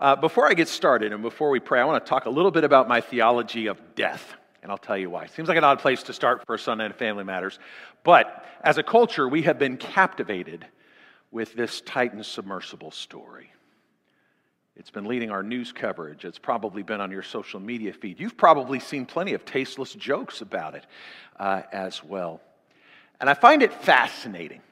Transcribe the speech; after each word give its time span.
Uh, 0.00 0.16
before 0.16 0.48
I 0.48 0.54
get 0.54 0.68
started 0.68 1.12
and 1.12 1.20
before 1.20 1.50
we 1.50 1.60
pray, 1.60 1.78
I 1.78 1.84
want 1.84 2.02
to 2.02 2.08
talk 2.08 2.24
a 2.24 2.30
little 2.30 2.50
bit 2.50 2.64
about 2.64 2.88
my 2.88 3.02
theology 3.02 3.66
of 3.66 3.78
death. 3.94 4.34
And 4.62 4.72
I'll 4.72 4.78
tell 4.78 4.96
you 4.96 5.10
why. 5.10 5.26
Seems 5.26 5.46
like 5.46 5.58
an 5.58 5.64
odd 5.64 5.78
place 5.78 6.02
to 6.04 6.14
start 6.14 6.46
for 6.46 6.54
a 6.54 6.58
Sunday 6.58 6.86
and 6.86 6.94
Family 6.94 7.22
Matters. 7.22 7.58
But 8.02 8.46
as 8.62 8.78
a 8.78 8.82
culture, 8.82 9.28
we 9.28 9.42
have 9.42 9.58
been 9.58 9.76
captivated 9.76 10.66
with 11.30 11.54
this 11.54 11.82
Titan 11.82 12.24
submersible 12.24 12.90
story. 12.90 13.52
It's 14.74 14.90
been 14.90 15.04
leading 15.04 15.30
our 15.30 15.42
news 15.42 15.70
coverage. 15.70 16.24
It's 16.24 16.38
probably 16.38 16.82
been 16.82 17.02
on 17.02 17.10
your 17.10 17.22
social 17.22 17.60
media 17.60 17.92
feed. 17.92 18.18
You've 18.18 18.38
probably 18.38 18.80
seen 18.80 19.04
plenty 19.04 19.34
of 19.34 19.44
tasteless 19.44 19.92
jokes 19.92 20.40
about 20.40 20.74
it 20.74 20.86
uh, 21.38 21.62
as 21.72 22.02
well. 22.02 22.40
And 23.20 23.28
I 23.28 23.34
find 23.34 23.62
it 23.62 23.74
fascinating 23.74 24.62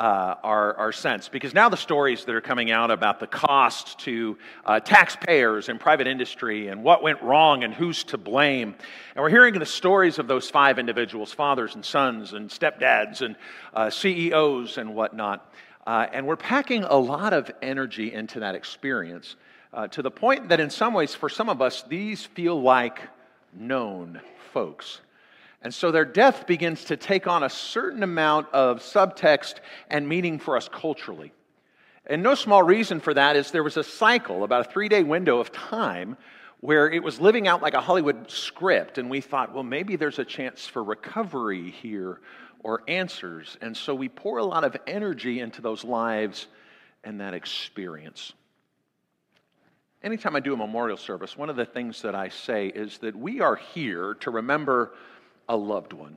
uh, 0.00 0.34
our, 0.42 0.74
our 0.78 0.92
sense. 0.92 1.28
Because 1.28 1.52
now 1.52 1.68
the 1.68 1.76
stories 1.76 2.24
that 2.24 2.34
are 2.34 2.40
coming 2.40 2.70
out 2.70 2.90
about 2.90 3.20
the 3.20 3.26
cost 3.26 3.98
to 4.00 4.38
uh, 4.64 4.80
taxpayers 4.80 5.68
and 5.68 5.78
private 5.78 6.06
industry 6.06 6.68
and 6.68 6.82
what 6.82 7.02
went 7.02 7.20
wrong 7.22 7.64
and 7.64 7.74
who's 7.74 8.02
to 8.04 8.16
blame. 8.16 8.74
And 9.14 9.22
we're 9.22 9.28
hearing 9.28 9.58
the 9.58 9.66
stories 9.66 10.18
of 10.18 10.26
those 10.26 10.48
five 10.48 10.78
individuals 10.78 11.34
fathers 11.34 11.74
and 11.74 11.84
sons 11.84 12.32
and 12.32 12.48
stepdads 12.48 13.20
and 13.20 13.36
uh, 13.74 13.90
CEOs 13.90 14.78
and 14.78 14.94
whatnot. 14.94 15.52
Uh, 15.86 16.06
and 16.12 16.26
we're 16.26 16.36
packing 16.36 16.84
a 16.84 16.96
lot 16.96 17.34
of 17.34 17.50
energy 17.60 18.10
into 18.12 18.40
that 18.40 18.54
experience 18.54 19.36
uh, 19.74 19.86
to 19.88 20.00
the 20.00 20.10
point 20.10 20.48
that, 20.48 20.60
in 20.60 20.70
some 20.70 20.94
ways, 20.94 21.14
for 21.14 21.28
some 21.28 21.50
of 21.50 21.60
us, 21.60 21.82
these 21.82 22.24
feel 22.24 22.60
like 22.60 23.02
known 23.52 24.20
folks. 24.52 25.00
And 25.62 25.74
so 25.74 25.90
their 25.90 26.06
death 26.06 26.46
begins 26.46 26.84
to 26.84 26.96
take 26.96 27.26
on 27.26 27.42
a 27.42 27.50
certain 27.50 28.02
amount 28.02 28.48
of 28.52 28.80
subtext 28.80 29.56
and 29.88 30.08
meaning 30.08 30.38
for 30.38 30.56
us 30.56 30.68
culturally. 30.68 31.32
And 32.06 32.22
no 32.22 32.34
small 32.34 32.62
reason 32.62 33.00
for 33.00 33.12
that 33.14 33.36
is 33.36 33.50
there 33.50 33.62
was 33.62 33.76
a 33.76 33.84
cycle, 33.84 34.42
about 34.42 34.66
a 34.66 34.70
three 34.70 34.88
day 34.88 35.02
window 35.02 35.38
of 35.38 35.52
time, 35.52 36.16
where 36.60 36.90
it 36.90 37.02
was 37.02 37.20
living 37.20 37.46
out 37.46 37.62
like 37.62 37.74
a 37.74 37.80
Hollywood 37.80 38.30
script. 38.30 38.98
And 38.98 39.10
we 39.10 39.20
thought, 39.20 39.54
well, 39.54 39.62
maybe 39.62 39.96
there's 39.96 40.18
a 40.18 40.24
chance 40.24 40.66
for 40.66 40.82
recovery 40.82 41.70
here 41.70 42.20
or 42.62 42.82
answers. 42.88 43.56
And 43.60 43.76
so 43.76 43.94
we 43.94 44.08
pour 44.08 44.38
a 44.38 44.44
lot 44.44 44.64
of 44.64 44.76
energy 44.86 45.40
into 45.40 45.62
those 45.62 45.84
lives 45.84 46.46
and 47.04 47.20
that 47.20 47.34
experience. 47.34 48.32
Anytime 50.02 50.34
I 50.34 50.40
do 50.40 50.54
a 50.54 50.56
memorial 50.56 50.96
service, 50.96 51.36
one 51.36 51.50
of 51.50 51.56
the 51.56 51.66
things 51.66 52.02
that 52.02 52.14
I 52.14 52.30
say 52.30 52.68
is 52.68 52.98
that 52.98 53.14
we 53.14 53.40
are 53.40 53.56
here 53.56 54.14
to 54.20 54.30
remember 54.30 54.92
a 55.50 55.56
loved 55.56 55.92
one. 55.92 56.16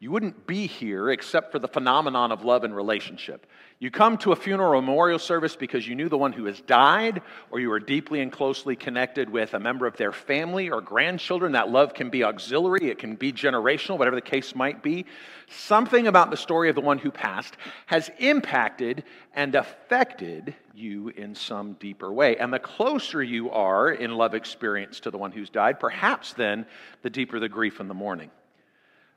You 0.00 0.12
wouldn't 0.12 0.46
be 0.46 0.68
here 0.68 1.10
except 1.10 1.50
for 1.50 1.58
the 1.58 1.66
phenomenon 1.66 2.30
of 2.30 2.44
love 2.44 2.62
and 2.62 2.74
relationship. 2.74 3.46
You 3.80 3.90
come 3.90 4.16
to 4.18 4.30
a 4.30 4.36
funeral 4.36 4.80
memorial 4.80 5.18
service 5.18 5.56
because 5.56 5.88
you 5.88 5.96
knew 5.96 6.08
the 6.08 6.16
one 6.16 6.32
who 6.32 6.44
has 6.44 6.60
died, 6.60 7.20
or 7.50 7.58
you 7.58 7.72
are 7.72 7.80
deeply 7.80 8.20
and 8.20 8.30
closely 8.30 8.76
connected 8.76 9.28
with 9.28 9.54
a 9.54 9.58
member 9.58 9.88
of 9.88 9.96
their 9.96 10.12
family 10.12 10.70
or 10.70 10.80
grandchildren. 10.80 11.50
That 11.52 11.70
love 11.70 11.94
can 11.94 12.10
be 12.10 12.22
auxiliary, 12.22 12.90
it 12.90 12.98
can 12.98 13.16
be 13.16 13.32
generational, 13.32 13.98
whatever 13.98 14.14
the 14.14 14.22
case 14.22 14.54
might 14.54 14.84
be. 14.84 15.04
Something 15.48 16.06
about 16.06 16.30
the 16.30 16.36
story 16.36 16.68
of 16.68 16.76
the 16.76 16.80
one 16.80 16.98
who 16.98 17.10
passed 17.10 17.56
has 17.86 18.08
impacted 18.18 19.02
and 19.34 19.56
affected 19.56 20.54
you 20.74 21.08
in 21.08 21.34
some 21.34 21.72
deeper 21.74 22.12
way. 22.12 22.36
And 22.36 22.52
the 22.52 22.60
closer 22.60 23.20
you 23.20 23.50
are 23.50 23.90
in 23.90 24.14
love 24.14 24.34
experience 24.34 25.00
to 25.00 25.10
the 25.10 25.18
one 25.18 25.32
who's 25.32 25.50
died, 25.50 25.80
perhaps 25.80 26.34
then 26.34 26.66
the 27.02 27.10
deeper 27.10 27.40
the 27.40 27.48
grief 27.48 27.80
in 27.80 27.88
the 27.88 27.94
mourning. 27.94 28.30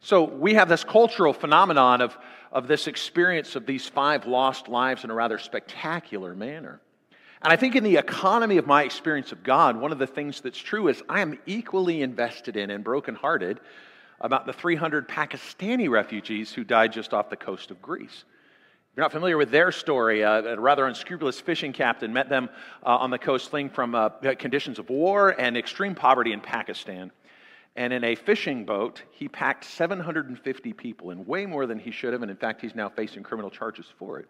So 0.02 0.24
we 0.24 0.56
have 0.56 0.68
this 0.68 0.84
cultural 0.84 1.32
phenomenon 1.32 2.02
of, 2.02 2.18
of 2.52 2.68
this 2.68 2.88
experience 2.88 3.56
of 3.56 3.68
these 3.68 3.88
five 3.88 4.26
lost 4.26 4.68
lives 4.68 5.04
in 5.04 5.12
a 5.12 5.14
rather 5.14 5.38
spectacular 5.38 6.34
manner. 6.34 6.82
And 7.44 7.54
I 7.54 7.56
think 7.56 7.76
in 7.76 7.84
the 7.84 7.98
economy 7.98 8.58
of 8.58 8.66
my 8.66 8.84
experience 8.84 9.32
of 9.32 9.44
God, 9.44 9.78
one 9.78 9.92
of 9.92 10.00
the 10.00 10.08
things 10.08 10.42
that's 10.42 10.58
true 10.58 10.88
is 10.88 11.04
I 11.08 11.22
am 11.22 11.40
equally 11.46 12.02
invested 12.02 12.58
in 12.58 12.72
and 12.72 12.84
brokenhearted 12.84 13.60
about 14.20 14.48
the 14.48 14.54
300 14.54 15.08
Pakistani 15.08 15.90
refugees 15.90 16.52
who 16.52 16.64
died 16.64 16.94
just 16.94 17.14
off 17.14 17.30
the 17.30 17.38
coast 17.38 17.70
of 17.70 17.82
Greece. 17.82 18.23
If 18.92 18.98
you're 18.98 19.04
not 19.04 19.11
familiar 19.11 19.38
with 19.38 19.52
their 19.52 19.72
story, 19.72 20.23
uh, 20.23 20.42
a 20.42 20.60
rather 20.60 20.86
unscrupulous 20.86 21.40
fishing 21.40 21.73
captain 21.73 22.11
met 22.11 22.28
them 22.28 22.50
uh, 22.84 22.98
on 22.98 23.10
the 23.10 23.20
coast 23.20 23.50
fleeing 23.50 23.70
from 23.70 23.95
uh, 23.95 24.10
conditions 24.38 24.80
of 24.80 24.90
war 24.90 25.30
and 25.40 25.56
extreme 25.56 25.95
poverty 25.95 26.34
in 26.34 26.42
Pakistan. 26.42 27.11
And 27.76 27.93
in 27.93 28.04
a 28.04 28.15
fishing 28.15 28.65
boat, 28.65 29.02
he 29.11 29.30
packed 29.30 29.64
750 29.64 30.73
people, 30.73 31.11
and 31.11 31.26
way 31.26 31.45
more 31.45 31.65
than 31.65 31.80
he 31.80 31.92
should 31.92 32.14
have. 32.14 32.21
And 32.21 32.30
in 32.30 32.37
fact, 32.37 32.61
he's 32.61 32.76
now 32.76 32.89
facing 32.89 33.23
criminal 33.23 33.49
charges 33.49 33.86
for 33.98 34.20
it. 34.20 34.27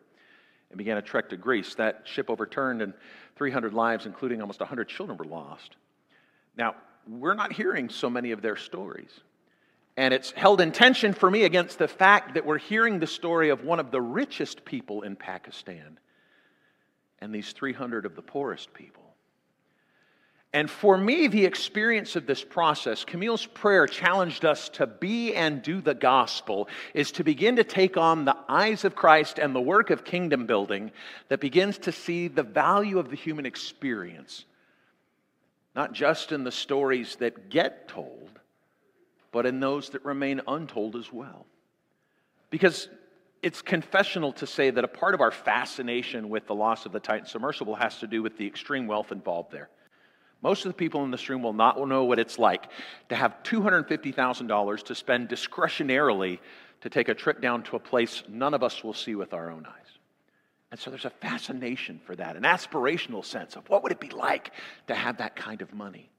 And 0.69 0.77
began 0.77 0.97
a 0.97 1.01
trek 1.01 1.29
to 1.29 1.37
Greece. 1.37 1.75
That 1.75 2.03
ship 2.05 2.29
overturned, 2.29 2.81
and 2.81 2.93
300 3.35 3.73
lives, 3.73 4.05
including 4.05 4.41
almost 4.41 4.59
100 4.59 4.87
children, 4.87 5.17
were 5.17 5.25
lost. 5.25 5.75
Now, 6.55 6.75
we're 7.07 7.33
not 7.33 7.51
hearing 7.51 7.89
so 7.89 8.09
many 8.09 8.31
of 8.31 8.41
their 8.41 8.55
stories. 8.55 9.09
And 9.97 10.13
it's 10.13 10.31
held 10.31 10.61
in 10.61 10.71
tension 10.71 11.13
for 11.13 11.29
me 11.29 11.43
against 11.43 11.77
the 11.77 11.87
fact 11.87 12.35
that 12.35 12.45
we're 12.45 12.57
hearing 12.57 12.99
the 12.99 13.07
story 13.07 13.49
of 13.49 13.63
one 13.63 13.79
of 13.79 13.91
the 13.91 14.01
richest 14.01 14.63
people 14.63 15.01
in 15.01 15.15
Pakistan 15.15 15.99
and 17.19 17.33
these 17.33 17.51
300 17.51 18.05
of 18.05 18.15
the 18.15 18.21
poorest 18.21 18.73
people. 18.73 19.10
And 20.53 20.69
for 20.69 20.97
me, 20.97 21.27
the 21.27 21.45
experience 21.45 22.17
of 22.17 22.25
this 22.25 22.43
process, 22.43 23.05
Camille's 23.05 23.45
prayer 23.45 23.87
challenged 23.87 24.43
us 24.43 24.67
to 24.69 24.85
be 24.85 25.33
and 25.33 25.61
do 25.61 25.79
the 25.79 25.93
gospel, 25.93 26.67
is 26.93 27.13
to 27.13 27.23
begin 27.23 27.55
to 27.55 27.63
take 27.63 27.95
on 27.95 28.25
the 28.25 28.35
eyes 28.49 28.83
of 28.83 28.93
Christ 28.93 29.39
and 29.39 29.55
the 29.55 29.61
work 29.61 29.91
of 29.91 30.03
kingdom 30.03 30.45
building 30.45 30.91
that 31.29 31.39
begins 31.39 31.77
to 31.79 31.93
see 31.93 32.27
the 32.27 32.43
value 32.43 32.99
of 32.99 33.09
the 33.09 33.15
human 33.15 33.45
experience, 33.45 34.43
not 35.73 35.93
just 35.93 36.33
in 36.33 36.43
the 36.43 36.51
stories 36.51 37.15
that 37.17 37.49
get 37.49 37.87
told, 37.87 38.29
but 39.31 39.45
in 39.45 39.61
those 39.61 39.91
that 39.91 40.03
remain 40.03 40.41
untold 40.49 40.97
as 40.97 41.13
well. 41.13 41.45
Because 42.49 42.89
it's 43.41 43.61
confessional 43.61 44.33
to 44.33 44.45
say 44.45 44.69
that 44.69 44.83
a 44.83 44.89
part 44.89 45.13
of 45.13 45.21
our 45.21 45.31
fascination 45.31 46.27
with 46.27 46.45
the 46.45 46.53
loss 46.53 46.85
of 46.85 46.91
the 46.91 46.99
Titan 46.99 47.25
submersible 47.25 47.75
has 47.75 47.99
to 47.99 48.07
do 48.07 48.21
with 48.21 48.37
the 48.37 48.45
extreme 48.45 48.85
wealth 48.85 49.13
involved 49.13 49.53
there. 49.53 49.69
Most 50.41 50.65
of 50.65 50.71
the 50.71 50.77
people 50.77 51.03
in 51.03 51.11
this 51.11 51.29
room 51.29 51.43
will 51.43 51.53
not 51.53 51.79
know 51.87 52.03
what 52.05 52.19
it's 52.19 52.39
like 52.39 52.69
to 53.09 53.15
have 53.15 53.43
$250,000 53.43 54.83
to 54.83 54.95
spend 54.95 55.29
discretionarily 55.29 56.39
to 56.81 56.89
take 56.89 57.09
a 57.09 57.13
trip 57.13 57.41
down 57.41 57.63
to 57.63 57.75
a 57.75 57.79
place 57.79 58.23
none 58.27 58.53
of 58.53 58.63
us 58.63 58.83
will 58.83 58.93
see 58.93 59.13
with 59.13 59.33
our 59.33 59.51
own 59.51 59.65
eyes. 59.65 59.81
And 60.71 60.79
so 60.79 60.89
there's 60.89 61.05
a 61.05 61.11
fascination 61.11 61.99
for 62.05 62.15
that, 62.15 62.35
an 62.35 62.43
aspirational 62.43 63.23
sense 63.23 63.55
of 63.55 63.69
what 63.69 63.83
would 63.83 63.91
it 63.91 63.99
be 63.99 64.09
like 64.09 64.51
to 64.87 64.95
have 64.95 65.17
that 65.17 65.35
kind 65.35 65.61
of 65.61 65.73
money. 65.73 66.09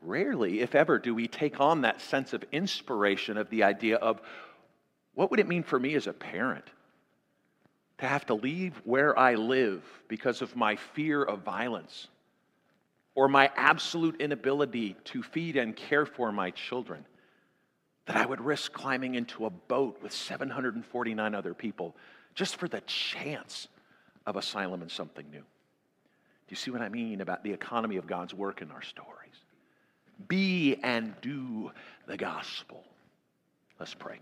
Rarely, 0.00 0.60
if 0.60 0.74
ever, 0.74 0.98
do 0.98 1.14
we 1.14 1.26
take 1.26 1.60
on 1.60 1.82
that 1.82 2.00
sense 2.00 2.32
of 2.32 2.44
inspiration 2.52 3.36
of 3.36 3.50
the 3.50 3.64
idea 3.64 3.96
of 3.96 4.22
what 5.14 5.30
would 5.30 5.40
it 5.40 5.48
mean 5.48 5.64
for 5.64 5.78
me 5.78 5.96
as 5.96 6.06
a 6.06 6.12
parent 6.12 6.64
to 7.98 8.06
have 8.06 8.24
to 8.26 8.34
leave 8.34 8.80
where 8.84 9.18
I 9.18 9.34
live 9.34 9.82
because 10.06 10.40
of 10.40 10.54
my 10.54 10.76
fear 10.76 11.22
of 11.22 11.40
violence 11.40 12.06
or 13.18 13.26
my 13.26 13.50
absolute 13.56 14.20
inability 14.20 14.94
to 15.02 15.24
feed 15.24 15.56
and 15.56 15.74
care 15.74 16.06
for 16.06 16.30
my 16.30 16.52
children, 16.52 17.04
that 18.06 18.16
I 18.16 18.24
would 18.24 18.40
risk 18.40 18.72
climbing 18.72 19.16
into 19.16 19.44
a 19.44 19.50
boat 19.50 19.98
with 20.00 20.12
749 20.12 21.34
other 21.34 21.52
people 21.52 21.96
just 22.36 22.54
for 22.54 22.68
the 22.68 22.80
chance 22.82 23.66
of 24.24 24.36
asylum 24.36 24.82
and 24.82 24.90
something 24.90 25.28
new. 25.32 25.40
Do 25.40 26.50
you 26.50 26.54
see 26.56 26.70
what 26.70 26.80
I 26.80 26.88
mean 26.90 27.20
about 27.20 27.42
the 27.42 27.52
economy 27.52 27.96
of 27.96 28.06
God's 28.06 28.34
work 28.34 28.62
in 28.62 28.70
our 28.70 28.82
stories? 28.82 29.34
Be 30.28 30.76
and 30.80 31.12
do 31.20 31.72
the 32.06 32.16
gospel. 32.16 32.84
Let's 33.80 33.94
pray. 33.94 34.20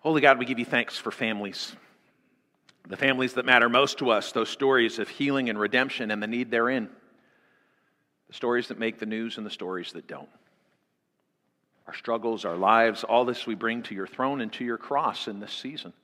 Holy 0.00 0.20
God, 0.20 0.40
we 0.40 0.44
give 0.44 0.58
you 0.58 0.64
thanks 0.64 0.98
for 0.98 1.12
families. 1.12 1.76
The 2.88 2.96
families 2.96 3.34
that 3.34 3.46
matter 3.46 3.68
most 3.68 3.98
to 3.98 4.10
us, 4.10 4.32
those 4.32 4.48
stories 4.48 4.98
of 4.98 5.08
healing 5.08 5.48
and 5.48 5.56
redemption 5.56 6.10
and 6.10 6.20
the 6.20 6.26
need 6.26 6.50
therein 6.50 6.88
the 8.28 8.34
stories 8.34 8.68
that 8.68 8.78
make 8.78 8.98
the 8.98 9.06
news 9.06 9.36
and 9.36 9.46
the 9.46 9.50
stories 9.50 9.92
that 9.92 10.06
don't. 10.06 10.28
Our 11.86 11.94
struggles, 11.94 12.44
our 12.44 12.56
lives, 12.56 13.02
all 13.02 13.24
this 13.24 13.46
we 13.46 13.54
bring 13.54 13.82
to 13.84 13.94
your 13.94 14.06
throne 14.06 14.42
and 14.42 14.52
to 14.54 14.64
your 14.64 14.76
cross 14.76 15.26
in 15.26 15.40
this 15.40 15.52
season. 15.52 15.94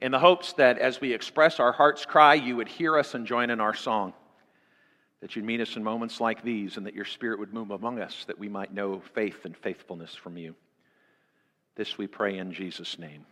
In 0.00 0.10
the 0.10 0.18
hopes 0.18 0.52
that 0.54 0.78
as 0.78 1.00
we 1.00 1.12
express 1.12 1.60
our 1.60 1.70
heart's 1.70 2.04
cry, 2.04 2.34
you 2.34 2.56
would 2.56 2.66
hear 2.66 2.98
us 2.98 3.14
and 3.14 3.26
join 3.26 3.50
in 3.50 3.60
our 3.60 3.74
song. 3.74 4.12
That 5.20 5.36
you'd 5.36 5.44
meet 5.44 5.60
us 5.60 5.76
in 5.76 5.84
moments 5.84 6.20
like 6.20 6.42
these 6.42 6.76
and 6.76 6.86
that 6.86 6.94
your 6.94 7.04
spirit 7.04 7.38
would 7.38 7.54
move 7.54 7.70
among 7.70 8.00
us 8.00 8.24
that 8.26 8.38
we 8.38 8.48
might 8.48 8.74
know 8.74 9.00
faith 9.14 9.44
and 9.44 9.56
faithfulness 9.56 10.12
from 10.12 10.36
you. 10.36 10.56
This 11.76 11.96
we 11.96 12.08
pray 12.08 12.38
in 12.38 12.52
Jesus' 12.52 12.98
name. 12.98 13.24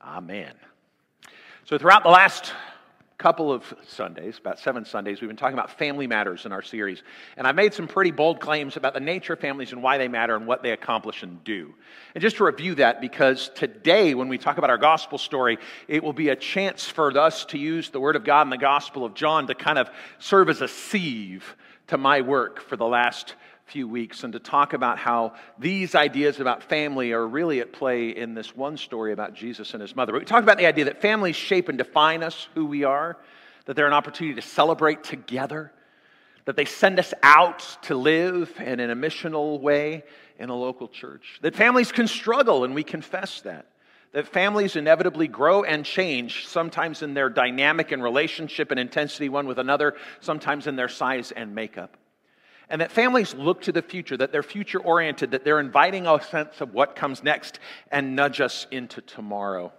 Amen. 0.00 0.54
So, 1.64 1.78
throughout 1.78 2.04
the 2.04 2.10
last 2.10 2.52
couple 3.22 3.52
of 3.52 3.72
Sundays, 3.86 4.36
about 4.38 4.58
seven 4.58 4.84
Sundays, 4.84 5.20
we've 5.20 5.28
been 5.28 5.36
talking 5.36 5.54
about 5.54 5.70
family 5.78 6.08
matters 6.08 6.44
in 6.44 6.50
our 6.50 6.60
series. 6.60 7.04
And 7.36 7.46
I've 7.46 7.54
made 7.54 7.72
some 7.72 7.86
pretty 7.86 8.10
bold 8.10 8.40
claims 8.40 8.76
about 8.76 8.94
the 8.94 9.00
nature 9.00 9.34
of 9.34 9.38
families 9.38 9.70
and 9.70 9.80
why 9.80 9.96
they 9.96 10.08
matter 10.08 10.34
and 10.34 10.44
what 10.44 10.64
they 10.64 10.72
accomplish 10.72 11.22
and 11.22 11.42
do. 11.44 11.72
And 12.16 12.20
just 12.20 12.38
to 12.38 12.44
review 12.44 12.74
that, 12.74 13.00
because 13.00 13.50
today, 13.54 14.14
when 14.14 14.26
we 14.26 14.38
talk 14.38 14.58
about 14.58 14.70
our 14.70 14.76
gospel 14.76 15.18
story, 15.18 15.58
it 15.86 16.02
will 16.02 16.12
be 16.12 16.30
a 16.30 16.36
chance 16.36 16.88
for 16.88 17.16
us 17.16 17.44
to 17.44 17.58
use 17.58 17.90
the 17.90 18.00
Word 18.00 18.16
of 18.16 18.24
God 18.24 18.42
in 18.42 18.50
the 18.50 18.58
Gospel 18.58 19.04
of 19.04 19.14
John 19.14 19.46
to 19.46 19.54
kind 19.54 19.78
of 19.78 19.88
serve 20.18 20.48
as 20.48 20.60
a 20.60 20.66
sieve 20.66 21.54
to 21.86 21.98
my 21.98 22.22
work 22.22 22.60
for 22.60 22.76
the 22.76 22.88
last 22.88 23.36
few 23.72 23.88
weeks 23.88 24.22
and 24.22 24.34
to 24.34 24.38
talk 24.38 24.74
about 24.74 24.98
how 24.98 25.32
these 25.58 25.94
ideas 25.94 26.40
about 26.40 26.62
family 26.62 27.12
are 27.12 27.26
really 27.26 27.60
at 27.60 27.72
play 27.72 28.10
in 28.10 28.34
this 28.34 28.54
one 28.54 28.76
story 28.76 29.14
about 29.14 29.32
Jesus 29.32 29.72
and 29.72 29.80
his 29.80 29.96
mother. 29.96 30.12
We 30.12 30.26
talk 30.26 30.42
about 30.42 30.58
the 30.58 30.66
idea 30.66 30.84
that 30.84 31.00
families 31.00 31.36
shape 31.36 31.70
and 31.70 31.78
define 31.78 32.22
us, 32.22 32.48
who 32.54 32.66
we 32.66 32.84
are, 32.84 33.16
that 33.64 33.74
they're 33.74 33.86
an 33.86 33.94
opportunity 33.94 34.38
to 34.38 34.46
celebrate 34.46 35.02
together, 35.02 35.72
that 36.44 36.54
they 36.54 36.66
send 36.66 36.98
us 36.98 37.14
out 37.22 37.78
to 37.82 37.94
live 37.94 38.52
in 38.58 38.78
a 38.78 38.94
missional 38.94 39.58
way 39.58 40.04
in 40.38 40.50
a 40.50 40.54
local 40.54 40.86
church, 40.86 41.38
that 41.40 41.56
families 41.56 41.92
can 41.92 42.06
struggle, 42.06 42.64
and 42.64 42.74
we 42.74 42.84
confess 42.84 43.40
that. 43.40 43.64
That 44.12 44.28
families 44.28 44.76
inevitably 44.76 45.28
grow 45.28 45.62
and 45.62 45.86
change, 45.86 46.46
sometimes 46.46 47.00
in 47.00 47.14
their 47.14 47.30
dynamic 47.30 47.90
and 47.90 48.02
relationship 48.02 48.70
and 48.70 48.78
intensity 48.78 49.30
one 49.30 49.46
with 49.46 49.58
another, 49.58 49.94
sometimes 50.20 50.66
in 50.66 50.76
their 50.76 50.90
size 50.90 51.32
and 51.32 51.54
makeup 51.54 51.96
and 52.72 52.80
that 52.80 52.90
families 52.90 53.34
look 53.34 53.60
to 53.60 53.70
the 53.70 53.82
future, 53.82 54.16
that 54.16 54.32
they're 54.32 54.42
future 54.42 54.80
oriented, 54.80 55.32
that 55.32 55.44
they're 55.44 55.60
inviting 55.60 56.06
a 56.06 56.20
sense 56.22 56.62
of 56.62 56.72
what 56.72 56.96
comes 56.96 57.22
next 57.22 57.60
and 57.90 58.16
nudge 58.16 58.40
us 58.40 58.66
into 58.70 59.02
tomorrow. 59.02 59.70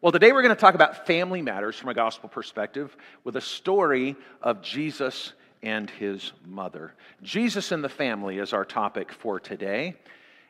Well, 0.00 0.10
today 0.10 0.32
we're 0.32 0.42
going 0.42 0.54
to 0.54 0.60
talk 0.60 0.74
about 0.74 1.06
family 1.06 1.40
matters 1.40 1.76
from 1.76 1.90
a 1.90 1.94
gospel 1.94 2.28
perspective 2.28 2.96
with 3.22 3.36
a 3.36 3.40
story 3.40 4.16
of 4.42 4.60
Jesus 4.60 5.34
and 5.62 5.88
his 5.88 6.32
mother. 6.44 6.94
Jesus 7.22 7.70
and 7.70 7.84
the 7.84 7.88
family 7.88 8.38
is 8.38 8.52
our 8.52 8.64
topic 8.64 9.12
for 9.12 9.38
today. 9.38 9.94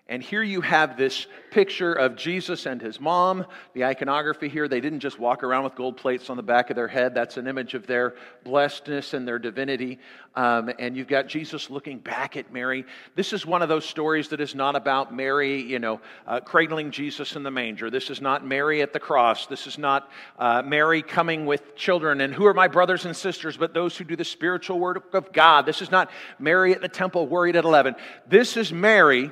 And 0.08 0.20
here 0.20 0.42
you 0.42 0.60
have 0.62 0.96
this 0.96 1.26
picture 1.52 1.92
of 1.92 2.16
Jesus 2.16 2.66
and 2.66 2.82
his 2.82 3.00
mom. 3.00 3.46
The 3.72 3.84
iconography 3.84 4.48
here, 4.48 4.66
they 4.66 4.80
didn't 4.80 4.98
just 5.00 5.18
walk 5.18 5.44
around 5.44 5.62
with 5.62 5.76
gold 5.76 5.96
plates 5.96 6.28
on 6.28 6.36
the 6.36 6.42
back 6.42 6.70
of 6.70 6.76
their 6.76 6.88
head. 6.88 7.14
That's 7.14 7.36
an 7.36 7.46
image 7.46 7.74
of 7.74 7.86
their 7.86 8.14
blessedness 8.42 9.14
and 9.14 9.28
their 9.28 9.38
divinity. 9.38 10.00
Um, 10.34 10.72
and 10.80 10.96
you've 10.96 11.08
got 11.08 11.28
Jesus 11.28 11.70
looking 11.70 11.98
back 11.98 12.36
at 12.36 12.52
Mary. 12.52 12.84
This 13.14 13.32
is 13.32 13.46
one 13.46 13.62
of 13.62 13.68
those 13.68 13.84
stories 13.84 14.28
that 14.30 14.40
is 14.40 14.56
not 14.56 14.74
about 14.74 15.14
Mary, 15.14 15.62
you 15.62 15.78
know, 15.78 16.00
uh, 16.26 16.40
cradling 16.40 16.90
Jesus 16.90 17.36
in 17.36 17.44
the 17.44 17.50
manger. 17.50 17.88
This 17.88 18.10
is 18.10 18.20
not 18.20 18.44
Mary 18.44 18.82
at 18.82 18.92
the 18.92 19.00
cross. 19.00 19.46
This 19.46 19.68
is 19.68 19.78
not 19.78 20.10
uh, 20.36 20.62
Mary 20.62 21.02
coming 21.02 21.46
with 21.46 21.76
children. 21.76 22.22
And 22.22 22.34
who 22.34 22.46
are 22.46 22.54
my 22.54 22.66
brothers 22.66 23.04
and 23.04 23.14
sisters 23.14 23.56
but 23.56 23.72
those 23.72 23.96
who 23.96 24.04
do 24.04 24.16
the 24.16 24.24
spiritual 24.24 24.80
work 24.80 25.14
of 25.14 25.32
God? 25.32 25.64
This 25.64 25.80
is 25.80 25.92
not 25.92 26.10
Mary 26.40 26.74
at 26.74 26.80
the 26.80 26.88
temple 26.88 27.28
worried 27.28 27.54
at 27.54 27.64
11. 27.64 27.94
This 28.26 28.56
is 28.56 28.72
Mary 28.72 29.30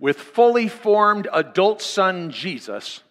with 0.00 0.18
fully 0.18 0.68
formed 0.68 1.28
adult 1.32 1.82
son 1.82 2.30
Jesus, 2.30 3.02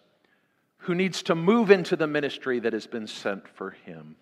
who 0.78 0.94
needs 0.94 1.22
to 1.24 1.34
move 1.34 1.70
into 1.70 1.96
the 1.96 2.06
ministry 2.06 2.60
that 2.60 2.72
has 2.72 2.86
been 2.86 3.06
sent 3.06 3.46
for 3.48 3.70
him. 3.70 4.16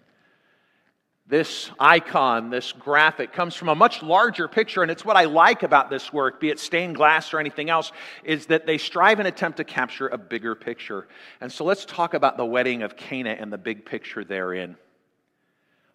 This 1.29 1.71
icon, 1.81 2.51
this 2.51 2.71
graphic, 2.71 3.33
comes 3.33 3.57
from 3.57 3.69
a 3.69 3.75
much 3.75 4.01
larger 4.01 4.47
picture, 4.47 4.83
and 4.83 4.93
it's 4.93 5.05
what 5.05 5.17
I 5.17 5.25
like 5.25 5.65
about 5.65 5.91
this 5.91 6.13
work, 6.13 6.41
be 6.41 6.51
it 6.51 6.61
stained 6.61 6.95
glass 6.95 7.35
or 7.35 7.41
anything 7.41 7.69
else, 7.69 7.91
is 8.23 8.47
that 8.47 8.65
they 8.65 8.79
strive 8.79 9.19
and 9.19 9.27
attempt 9.27 9.57
to 9.57 9.65
capture 9.65 10.07
a 10.07 10.19
bigger 10.19 10.55
picture. 10.55 11.09
And 11.41 11.51
so 11.51 11.65
let's 11.65 11.85
talk 11.85 12.15
about 12.15 12.37
the 12.37 12.45
wedding 12.45 12.83
of 12.83 12.97
Cana 12.97 13.31
and 13.31 13.53
the 13.53 13.59
big 13.59 13.85
picture 13.85 14.23
therein. 14.23 14.77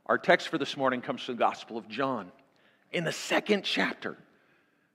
Our 0.05 0.17
text 0.17 0.49
for 0.49 0.57
this 0.57 0.75
morning 0.75 0.99
comes 0.99 1.21
from 1.21 1.35
the 1.35 1.39
Gospel 1.39 1.77
of 1.77 1.87
John. 1.87 2.29
In 2.91 3.05
the 3.05 3.13
second 3.13 3.63
chapter, 3.63 4.17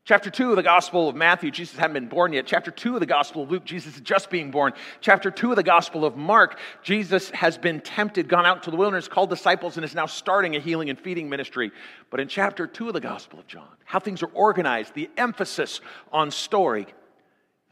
Chapter 0.07 0.31
2 0.31 0.51
of 0.51 0.57
the 0.57 0.63
Gospel 0.63 1.09
of 1.09 1.17
Matthew, 1.17 1.51
Jesus 1.51 1.77
hadn't 1.77 1.95
been 1.95 2.07
born 2.07 2.33
yet. 2.33 2.47
Chapter 2.47 2.71
2 2.71 2.95
of 2.95 3.01
the 3.01 3.07
Gospel 3.07 3.43
of 3.43 3.51
Luke, 3.51 3.65
Jesus 3.65 3.97
is 3.97 4.01
just 4.03 4.31
being 4.31 4.53
born. 4.53 4.73
Chapter 5.01 5.33
2 5.33 5.51
of 5.51 5.57
the 5.57 5.65
Gospel 5.65 6.05
of 6.05 6.17
Mark, 6.17 6.61
Jesus 6.85 7.29
has 7.31 7.59
been 7.59 7.81
tempted, 7.81 8.29
gone 8.29 8.47
out 8.47 8.63
to 8.63 8.71
the 8.71 8.77
wilderness, 8.77 9.09
called 9.09 9.31
disciples, 9.31 9.77
and 9.77 9.85
is 9.85 9.97
now 9.97 10.07
starting 10.07 10.55
a 10.55 10.61
healing 10.61 10.91
and 10.91 11.01
feeding 11.01 11.29
ministry. 11.29 11.73
But 12.09 12.21
in 12.21 12.29
chapter 12.29 12.69
2 12.69 12.87
of 12.87 12.95
the 12.95 13.01
Gospel 13.01 13.41
of 13.41 13.49
John, 13.49 13.67
how 13.85 13.99
things 13.99 14.23
are 14.23 14.31
organized, 14.33 14.95
the 14.95 15.11
emphasis 15.17 15.81
on 16.13 16.31
story 16.31 16.87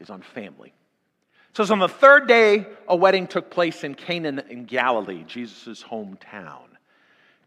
is 0.01 0.09
on 0.09 0.21
family. 0.21 0.73
So, 1.53 1.63
on 1.71 1.79
the 1.79 1.87
third 1.87 2.27
day, 2.27 2.67
a 2.89 2.97
wedding 2.97 3.27
took 3.27 3.49
place 3.49 3.85
in 3.85 3.95
Canaan 3.95 4.43
in 4.49 4.65
Galilee, 4.65 5.23
Jesus' 5.23 5.81
hometown. 5.81 6.74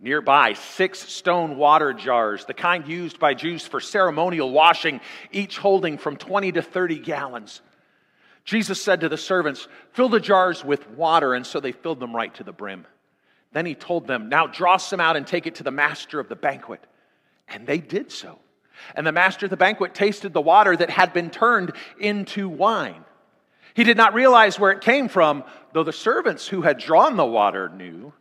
Nearby, 0.00 0.54
six 0.54 0.98
stone 0.98 1.56
water 1.56 1.92
jars, 1.92 2.44
the 2.44 2.54
kind 2.54 2.86
used 2.86 3.18
by 3.18 3.34
Jews 3.34 3.66
for 3.66 3.80
ceremonial 3.80 4.50
washing, 4.50 5.00
each 5.32 5.58
holding 5.58 5.98
from 5.98 6.16
20 6.16 6.52
to 6.52 6.62
30 6.62 6.98
gallons. 6.98 7.62
Jesus 8.44 8.82
said 8.82 9.00
to 9.00 9.08
the 9.08 9.16
servants, 9.16 9.66
Fill 9.92 10.08
the 10.08 10.20
jars 10.20 10.64
with 10.64 10.88
water, 10.90 11.34
and 11.34 11.46
so 11.46 11.60
they 11.60 11.72
filled 11.72 12.00
them 12.00 12.14
right 12.14 12.34
to 12.34 12.44
the 12.44 12.52
brim. 12.52 12.86
Then 13.52 13.64
he 13.64 13.74
told 13.74 14.06
them, 14.06 14.28
Now 14.28 14.46
draw 14.46 14.76
some 14.76 15.00
out 15.00 15.16
and 15.16 15.26
take 15.26 15.46
it 15.46 15.54
to 15.56 15.62
the 15.62 15.70
master 15.70 16.20
of 16.20 16.28
the 16.28 16.36
banquet. 16.36 16.84
And 17.48 17.66
they 17.66 17.78
did 17.78 18.10
so. 18.10 18.38
And 18.94 19.06
the 19.06 19.12
master 19.12 19.46
of 19.46 19.50
the 19.50 19.56
banquet 19.56 19.94
tasted 19.94 20.32
the 20.32 20.40
water 20.40 20.76
that 20.76 20.90
had 20.90 21.12
been 21.12 21.30
turned 21.30 21.72
into 21.98 22.48
wine. 22.48 23.04
He 23.74 23.84
did 23.84 23.96
not 23.96 24.14
realize 24.14 24.58
where 24.58 24.72
it 24.72 24.80
came 24.80 25.08
from, 25.08 25.44
though 25.72 25.84
the 25.84 25.92
servants 25.92 26.46
who 26.46 26.62
had 26.62 26.78
drawn 26.78 27.16
the 27.16 27.24
water 27.24 27.68
knew. 27.68 28.12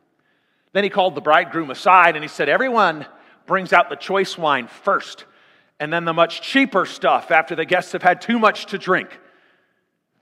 Then 0.73 0.83
he 0.83 0.89
called 0.89 1.15
the 1.15 1.21
bridegroom 1.21 1.69
aside 1.69 2.15
and 2.15 2.23
he 2.23 2.27
said, 2.27 2.49
Everyone 2.49 3.05
brings 3.45 3.71
out 3.73 3.89
the 3.89 3.95
choice 3.95 4.37
wine 4.37 4.67
first, 4.67 5.25
and 5.79 5.93
then 5.93 6.05
the 6.05 6.13
much 6.13 6.41
cheaper 6.41 6.85
stuff 6.85 7.31
after 7.31 7.55
the 7.55 7.65
guests 7.65 7.93
have 7.93 8.03
had 8.03 8.21
too 8.21 8.39
much 8.39 8.67
to 8.67 8.77
drink. 8.77 9.19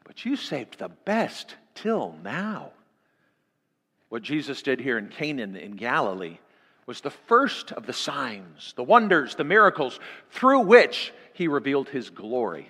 But 0.04 0.26
you 0.26 0.36
saved 0.36 0.78
the 0.78 0.90
best 0.90 1.56
till 1.74 2.16
now. 2.24 2.72
What 4.10 4.24
Jesus 4.24 4.62
did 4.62 4.82
here 4.82 4.98
in 4.98 5.08
Canaan 5.08 5.56
in 5.56 5.78
Galilee 5.78 6.38
was 6.86 7.00
the 7.00 7.10
first 7.10 7.72
of 7.72 7.86
the 7.86 7.94
signs, 7.94 8.74
the 8.76 8.84
wonders, 8.84 9.36
the 9.36 9.46
miracles 9.46 10.00
through 10.32 10.60
which 10.62 11.14
he 11.34 11.48
revealed 11.48 11.88
his 11.88 12.10
glory. 12.10 12.70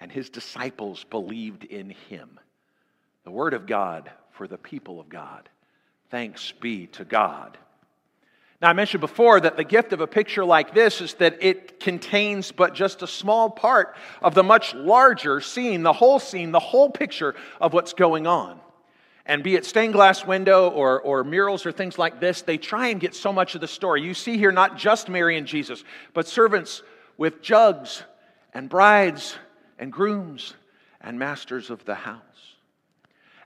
And 0.00 0.10
his 0.10 0.30
disciples 0.30 1.04
believed 1.04 1.64
in 1.64 1.90
him. 1.90 2.40
The 3.24 3.30
word 3.30 3.54
of 3.54 3.66
God 3.66 4.10
for 4.32 4.48
the 4.48 4.58
people 4.58 4.98
of 4.98 5.08
God. 5.08 5.48
Thanks 6.10 6.52
be 6.52 6.86
to 6.88 7.04
God. 7.04 7.58
Now, 8.60 8.70
I 8.70 8.72
mentioned 8.72 9.00
before 9.00 9.40
that 9.40 9.56
the 9.56 9.64
gift 9.64 9.92
of 9.92 10.00
a 10.00 10.06
picture 10.06 10.44
like 10.44 10.74
this 10.74 11.00
is 11.00 11.14
that 11.14 11.38
it 11.40 11.78
contains 11.78 12.50
but 12.50 12.74
just 12.74 13.02
a 13.02 13.06
small 13.06 13.50
part 13.50 13.94
of 14.20 14.34
the 14.34 14.42
much 14.42 14.74
larger 14.74 15.40
scene, 15.40 15.84
the 15.84 15.92
whole 15.92 16.18
scene, 16.18 16.50
the 16.50 16.58
whole 16.58 16.90
picture 16.90 17.36
of 17.60 17.72
what's 17.72 17.92
going 17.92 18.26
on. 18.26 18.58
And 19.26 19.44
be 19.44 19.54
it 19.54 19.64
stained 19.64 19.92
glass 19.92 20.24
window 20.26 20.70
or, 20.70 21.00
or 21.02 21.22
murals 21.22 21.66
or 21.66 21.72
things 21.72 21.98
like 21.98 22.18
this, 22.18 22.42
they 22.42 22.58
try 22.58 22.88
and 22.88 22.98
get 22.98 23.14
so 23.14 23.32
much 23.32 23.54
of 23.54 23.60
the 23.60 23.68
story. 23.68 24.02
You 24.02 24.14
see 24.14 24.38
here 24.38 24.50
not 24.50 24.76
just 24.76 25.08
Mary 25.08 25.36
and 25.36 25.46
Jesus, 25.46 25.84
but 26.14 26.26
servants 26.26 26.82
with 27.16 27.42
jugs 27.42 28.02
and 28.54 28.68
brides 28.68 29.36
and 29.78 29.92
grooms 29.92 30.54
and 31.00 31.18
masters 31.18 31.70
of 31.70 31.84
the 31.84 31.94
house. 31.94 32.47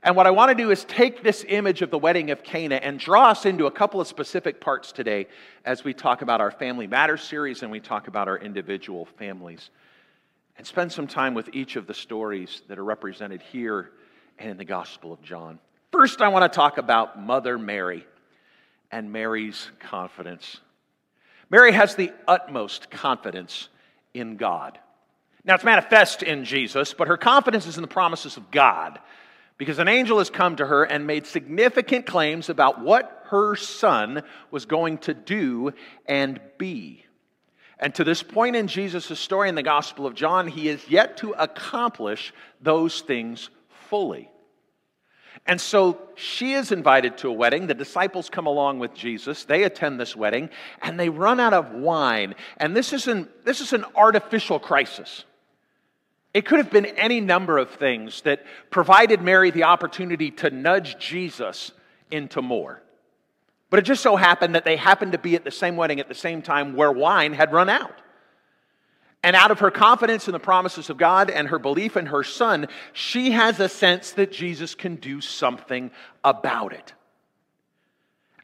And 0.05 0.17
what 0.17 0.27
I 0.27 0.31
want 0.31 0.49
to 0.49 0.57
do 0.57 0.73
is 0.73 0.85
take 0.85 1.23
this 1.23 1.45
image 1.49 1.81
of 1.81 1.91
the 1.91 1.99
wedding 1.99 2.33
of 2.33 2.43
Cana 2.43 2.75
and 2.75 2.99
draw 2.99 3.31
us 3.31 3.47
into 3.47 3.67
a 3.67 3.71
couple 3.71 4.01
of 4.01 4.09
specific 4.09 4.61
parts 4.61 4.91
today 4.91 5.29
as 5.65 5.85
we 5.85 5.95
talk 5.95 6.23
about 6.23 6.41
our 6.41 6.51
Family 6.51 6.89
Matters 6.89 7.23
series 7.23 7.63
and 7.63 7.71
we 7.71 7.79
talk 7.79 8.09
about 8.09 8.27
our 8.27 8.37
individual 8.37 9.07
families. 9.17 9.71
And 10.59 10.67
spend 10.67 10.91
some 10.91 11.07
time 11.07 11.35
with 11.35 11.51
each 11.55 11.77
of 11.77 11.87
the 11.87 11.95
stories 11.95 12.63
that 12.67 12.81
are 12.81 12.85
represented 12.85 13.43
here 13.43 13.93
and 14.39 14.51
in 14.51 14.57
the 14.57 14.65
Gospel 14.65 15.13
of 15.13 15.23
John. 15.23 15.61
First, 15.93 16.21
I 16.21 16.29
want 16.29 16.51
to 16.51 16.55
talk 16.55 16.79
about 16.79 17.21
Mother 17.21 17.57
Mary 17.57 18.05
and 18.91 19.13
Mary's 19.13 19.71
confidence. 19.79 20.59
Mary 21.49 21.71
has 21.73 21.95
the 21.95 22.13
utmost 22.27 22.91
confidence 22.91 23.69
in 24.15 24.37
God. 24.37 24.79
Now, 25.45 25.55
it's 25.55 25.65
manifest 25.65 26.25
in 26.25 26.45
Jesus, 26.45 26.93
but 26.93 27.09
her 27.09 27.17
confidence 27.17 27.67
is 27.67 27.77
in 27.77 27.83
the 27.83 27.89
promises 27.89 28.37
of 28.37 28.51
God 28.51 28.99
because 29.59 29.79
an 29.79 29.89
angel 29.89 30.19
has 30.19 30.31
come 30.31 30.57
to 30.57 30.67
her 30.67 30.85
and 30.85 31.07
made 31.07 31.27
significant 31.27 32.07
claims 32.07 32.49
about 32.49 32.81
what 32.81 33.25
her 33.27 33.57
son 33.57 34.23
was 34.51 34.67
going 34.67 34.99
to 34.99 35.15
do 35.15 35.73
and 36.07 36.41
be. 36.59 37.05
And 37.79 37.95
to 37.97 38.05
this 38.05 38.23
point 38.23 38.55
in 38.55 38.69
Jesus' 38.69 39.19
story 39.19 39.49
in 39.49 39.55
the 39.55 39.63
Gospel 39.63 40.07
of 40.07 40.15
John, 40.15 40.47
he 40.47 40.69
is 40.69 40.89
yet 40.89 41.17
to 41.19 41.33
accomplish 41.33 42.33
those 42.61 43.01
things 43.01 43.51
fully. 43.89 44.31
And 45.47 45.61
so 45.61 45.99
she 46.15 46.53
is 46.53 46.71
invited 46.71 47.19
to 47.19 47.29
a 47.29 47.33
wedding. 47.33 47.67
The 47.67 47.75
disciples 47.75 48.31
come 48.31 48.47
along 48.47 48.79
with 48.79 48.95
Jesus. 48.95 49.45
They 49.45 49.65
attend 49.65 49.99
this 49.99 50.15
wedding 50.15 50.51
and 50.81 50.99
they 50.99 51.09
run 51.09 51.41
out 51.41 51.53
of 51.53 51.73
wine. 51.73 52.37
And 52.59 52.77
this 52.77 52.93
is 52.93 53.09
an, 53.09 53.29
this 53.45 53.61
is 53.61 53.73
an 53.73 53.85
artificial 53.97 54.61
crisis. 54.61 55.25
It 56.35 56.47
could 56.47 56.59
have 56.59 56.71
been 56.71 56.87
any 56.87 57.21
number 57.21 57.59
of 57.59 57.71
things 57.71 58.23
that 58.23 58.45
provided 58.71 59.21
Mary 59.21 59.51
the 59.51 59.65
opportunity 59.65 60.31
to 60.33 60.51
nudge 60.51 60.99
Jesus 60.99 61.73
into 62.11 62.41
more. 62.41 62.83
But 63.69 63.79
it 63.79 63.83
just 63.83 64.03
so 64.03 64.17
happened 64.17 64.55
that 64.55 64.65
they 64.65 64.77
happened 64.77 65.13
to 65.13 65.19
be 65.19 65.35
at 65.35 65.45
the 65.45 65.51
same 65.51 65.77
wedding 65.77 66.01
at 66.01 66.09
the 66.09 66.15
same 66.15 66.43
time 66.43 66.75
where 66.75 66.93
wine 66.93 67.33
had 67.33 67.53
run 67.53 67.69
out. 67.69 67.99
And 69.23 69.37
out 69.37 69.51
of 69.51 69.61
her 69.61 69.71
confidence 69.71 70.27
in 70.27 70.33
the 70.33 70.41
promises 70.41 70.91
of 70.91 70.97
God 70.97 71.31
and 71.31 71.49
her 71.49 71.59
belief 71.59 71.97
in 71.97 72.07
her 72.07 72.25
son, 72.25 72.67
she 72.93 73.31
has 73.33 73.61
a 73.61 73.69
sense 73.69 74.13
that 74.13 74.33
Jesus 74.33 74.75
can 74.75 74.97
do 74.97 75.21
something 75.21 75.91
about 76.25 76.73
it. 76.73 76.93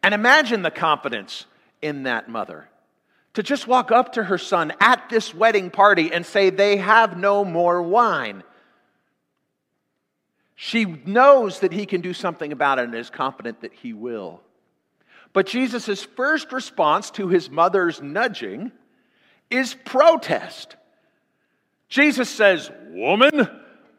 And 0.02 0.14
imagine 0.14 0.62
the 0.62 0.70
confidence 0.70 1.46
in 1.82 2.04
that 2.04 2.28
mother 2.28 2.68
to 3.38 3.42
just 3.44 3.68
walk 3.68 3.92
up 3.92 4.14
to 4.14 4.24
her 4.24 4.36
son 4.36 4.72
at 4.80 5.08
this 5.10 5.32
wedding 5.32 5.70
party 5.70 6.12
and 6.12 6.26
say, 6.26 6.50
They 6.50 6.76
have 6.78 7.16
no 7.16 7.44
more 7.44 7.80
wine. 7.80 8.42
She 10.56 10.84
knows 10.84 11.60
that 11.60 11.72
he 11.72 11.86
can 11.86 12.00
do 12.00 12.12
something 12.12 12.50
about 12.50 12.80
it 12.80 12.86
and 12.86 12.94
is 12.96 13.10
confident 13.10 13.60
that 13.60 13.72
he 13.72 13.92
will. 13.92 14.40
But 15.32 15.46
Jesus' 15.46 16.02
first 16.02 16.50
response 16.50 17.12
to 17.12 17.28
his 17.28 17.48
mother's 17.48 18.02
nudging 18.02 18.72
is 19.50 19.72
protest. 19.84 20.74
Jesus 21.88 22.28
says, 22.28 22.72
Woman, 22.88 23.48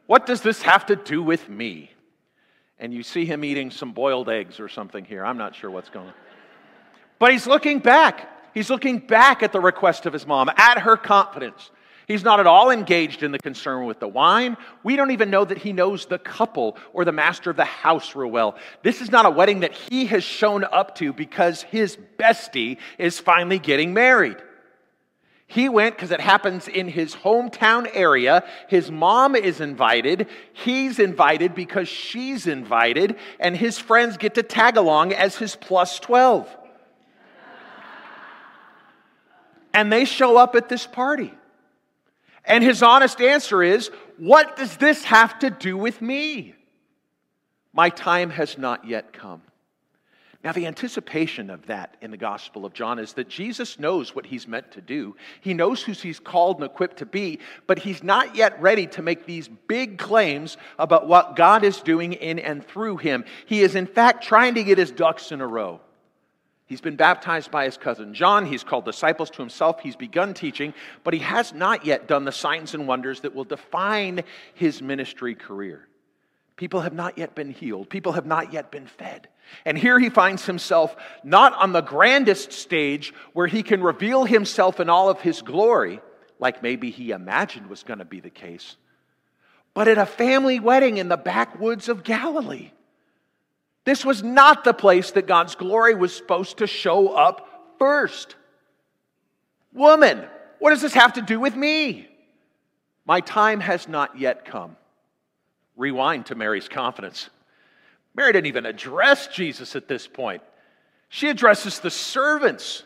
what 0.05 0.25
does 0.25 0.41
this 0.41 0.62
have 0.63 0.88
to 0.88 0.98
do 0.98 1.24
with 1.24 1.48
me? 1.48 1.91
And 2.77 2.93
you 2.93 3.03
see 3.03 3.24
him 3.24 3.46
eating 3.46 3.72
some 3.72 3.93
boiled 3.93 4.27
eggs 4.27 4.60
or 4.60 4.67
something 4.67 5.05
here. 5.05 5.25
I'm 5.25 5.38
not 5.38 5.55
sure 5.55 5.72
what's 5.72 5.89
going 5.89 6.08
on. 6.08 6.13
But 7.19 7.31
he's 7.31 7.48
looking 7.48 7.79
back. 7.79 8.36
He's 8.60 8.70
looking 8.70 9.00
back 9.00 9.42
at 9.42 9.54
the 9.54 9.62
request 9.62 10.06
of 10.06 10.12
his 10.12 10.28
mom, 10.28 10.50
at 10.58 10.80
her 10.80 10.98
confidence. 10.98 11.72
He's 12.10 12.25
not 12.25 12.42
at 12.42 12.46
all 12.46 12.72
engaged 12.72 13.24
in 13.24 13.32
the 13.32 13.39
concern 13.39 13.86
with 13.86 14.01
the 14.01 14.08
wine. 14.10 14.58
We 14.84 14.98
don't 14.98 15.12
even 15.12 15.30
know 15.30 15.46
that 15.46 15.60
he 15.60 15.72
knows 15.72 16.08
the 16.08 16.20
couple 16.20 16.75
or 16.92 17.06
the 17.06 17.13
master 17.13 17.51
of 17.51 17.56
the 17.56 17.63
house 17.63 18.18
real 18.18 18.30
well. 18.30 18.58
This 18.84 19.00
is 19.00 19.12
not 19.12 19.25
a 19.25 19.30
wedding 19.30 19.62
that 19.62 19.72
he 19.72 20.08
has 20.08 20.25
shown 20.25 20.66
up 20.66 20.96
to 20.96 21.13
because 21.13 21.62
his 21.62 21.98
bestie 22.18 22.80
is 22.98 23.18
finally 23.18 23.60
getting 23.60 23.94
married. 23.94 24.36
He 25.48 25.70
went 25.70 25.96
because 25.96 26.12
it 26.12 26.20
happens 26.20 26.68
in 26.68 26.89
his 26.89 27.16
hometown 27.16 27.89
area. 27.94 28.44
His 28.68 28.92
mom 28.92 29.38
is 29.38 29.62
invited. 29.62 30.28
He's 30.51 31.00
invited 31.00 31.56
because 31.56 31.88
she's 31.88 32.46
invited. 32.46 33.16
And 33.39 33.56
his 33.56 33.80
friends 33.80 34.18
get 34.18 34.36
to 34.36 34.44
tag 34.44 34.75
along 34.75 35.13
as 35.13 35.38
his 35.38 35.56
plus 35.56 35.98
12. 36.01 36.58
And 39.79 39.93
they 39.93 40.03
show 40.03 40.36
up 40.36 40.55
at 40.55 40.67
this 40.67 40.86
party. 40.86 41.33
And 42.43 42.62
his 42.62 42.83
honest 42.83 43.21
answer 43.21 43.63
is, 43.63 43.89
What 44.17 44.57
does 44.57 44.75
this 44.75 45.05
have 45.05 45.39
to 45.39 45.50
do 45.50 45.77
with 45.77 46.01
me? 46.01 46.53
My 47.71 47.89
time 47.89 48.29
has 48.29 48.57
not 48.57 48.86
yet 48.86 49.13
come. 49.13 49.41
Now, 50.43 50.51
the 50.51 50.67
anticipation 50.67 51.50
of 51.50 51.67
that 51.67 51.95
in 52.01 52.12
the 52.12 52.17
Gospel 52.17 52.65
of 52.65 52.74
John 52.74 53.00
is 53.00 53.13
that 53.13 53.29
Jesus 53.29 53.79
knows 53.79 54.13
what 54.13 54.25
he's 54.25 54.50
meant 54.50 54.69
to 54.74 54.81
do. 54.81 55.15
He 55.39 55.53
knows 55.53 55.81
who 55.81 55.93
he's 55.93 56.19
called 56.19 56.57
and 56.57 56.65
equipped 56.65 56.98
to 56.98 57.05
be, 57.05 57.39
but 57.65 57.79
he's 57.79 58.03
not 58.03 58.36
yet 58.36 58.62
ready 58.62 58.88
to 58.88 59.01
make 59.01 59.25
these 59.25 59.48
big 59.48 59.98
claims 59.98 60.57
about 60.77 61.07
what 61.07 61.38
God 61.38 61.63
is 61.63 61.79
doing 61.79 62.12
in 62.13 62.38
and 62.38 62.65
through 62.67 62.98
him. 62.98 63.24
He 63.45 63.62
is, 63.62 63.75
in 63.75 63.86
fact, 63.86 64.25
trying 64.25 64.55
to 64.55 64.63
get 64.63 64.77
his 64.77 64.91
ducks 64.91 65.31
in 65.31 65.39
a 65.39 65.48
row. 65.48 65.79
He's 66.69 66.81
been 66.81 66.97
baptized 66.97 67.49
by 67.49 67.65
his 67.65 67.77
cousin 67.77 68.13
John. 68.13 68.45
He's 68.45 68.63
called 68.63 68.85
disciples 68.85 69.31
to 69.31 69.41
himself. 69.41 69.79
He's 69.79 69.95
begun 69.95 70.35
teaching, 70.35 70.75
but 71.03 71.15
he 71.15 71.19
has 71.21 71.51
not 71.51 71.83
yet 71.83 72.07
done 72.07 72.25
the 72.25 72.31
signs 72.31 72.75
and 72.75 72.88
wonders 72.88 73.21
that 73.21 73.33
will 73.33 73.43
define 73.43 74.23
his 74.53 74.79
ministry 74.79 75.33
career. 75.33 75.88
People 76.57 76.81
have 76.81 76.93
not 76.93 77.17
yet 77.17 77.33
been 77.33 77.49
healed. 77.49 77.89
People 77.89 78.11
have 78.11 78.27
not 78.27 78.53
yet 78.53 78.69
been 78.69 78.85
fed. 78.85 79.29
And 79.65 79.79
here 79.79 79.97
he 79.97 80.11
finds 80.11 80.45
himself 80.45 80.95
not 81.23 81.53
on 81.53 81.71
the 81.71 81.81
grandest 81.81 82.53
stage 82.53 83.15
where 83.33 83.47
he 83.47 83.63
can 83.63 83.81
reveal 83.81 84.25
himself 84.25 84.79
in 84.79 84.91
all 84.91 85.09
of 85.09 85.21
his 85.21 85.41
glory, 85.41 85.99
like 86.38 86.61
maybe 86.61 86.91
he 86.91 87.09
imagined 87.09 87.67
was 87.67 87.81
going 87.81 87.97
to 87.97 88.05
be 88.05 88.19
the 88.19 88.29
case, 88.29 88.77
but 89.73 89.88
at 89.88 89.97
a 89.97 90.05
family 90.05 90.59
wedding 90.59 90.97
in 90.97 91.09
the 91.09 91.17
backwoods 91.17 91.89
of 91.89 92.03
Galilee. 92.03 92.69
This 93.89 94.05
was 94.05 94.22
not 94.22 94.63
the 94.63 94.74
place 94.75 95.10
that 95.13 95.25
God's 95.25 95.55
glory 95.55 95.96
was 95.96 96.15
supposed 96.15 96.60
to 96.60 96.67
show 96.67 97.08
up 97.08 97.74
first. 97.79 98.36
Woman, 99.74 100.27
what 100.60 100.69
does 100.69 100.84
this 100.84 100.93
have 100.93 101.13
to 101.13 101.24
do 101.24 101.39
with 101.39 101.55
me? 101.55 102.08
My 103.08 103.19
time 103.19 103.60
has 103.60 103.88
not 103.88 104.19
yet 104.19 104.46
come. 104.46 104.77
Rewind 105.75 106.27
to 106.27 106.36
Mary's 106.36 106.67
confidence. 106.67 107.31
Mary 108.13 108.31
didn't 108.31 108.46
even 108.46 108.67
address 108.67 109.25
Jesus 109.25 109.75
at 109.75 109.88
this 109.88 110.05
point. 110.05 110.43
She 111.08 111.27
addresses 111.27 111.79
the 111.79 111.89
servants. 111.89 112.84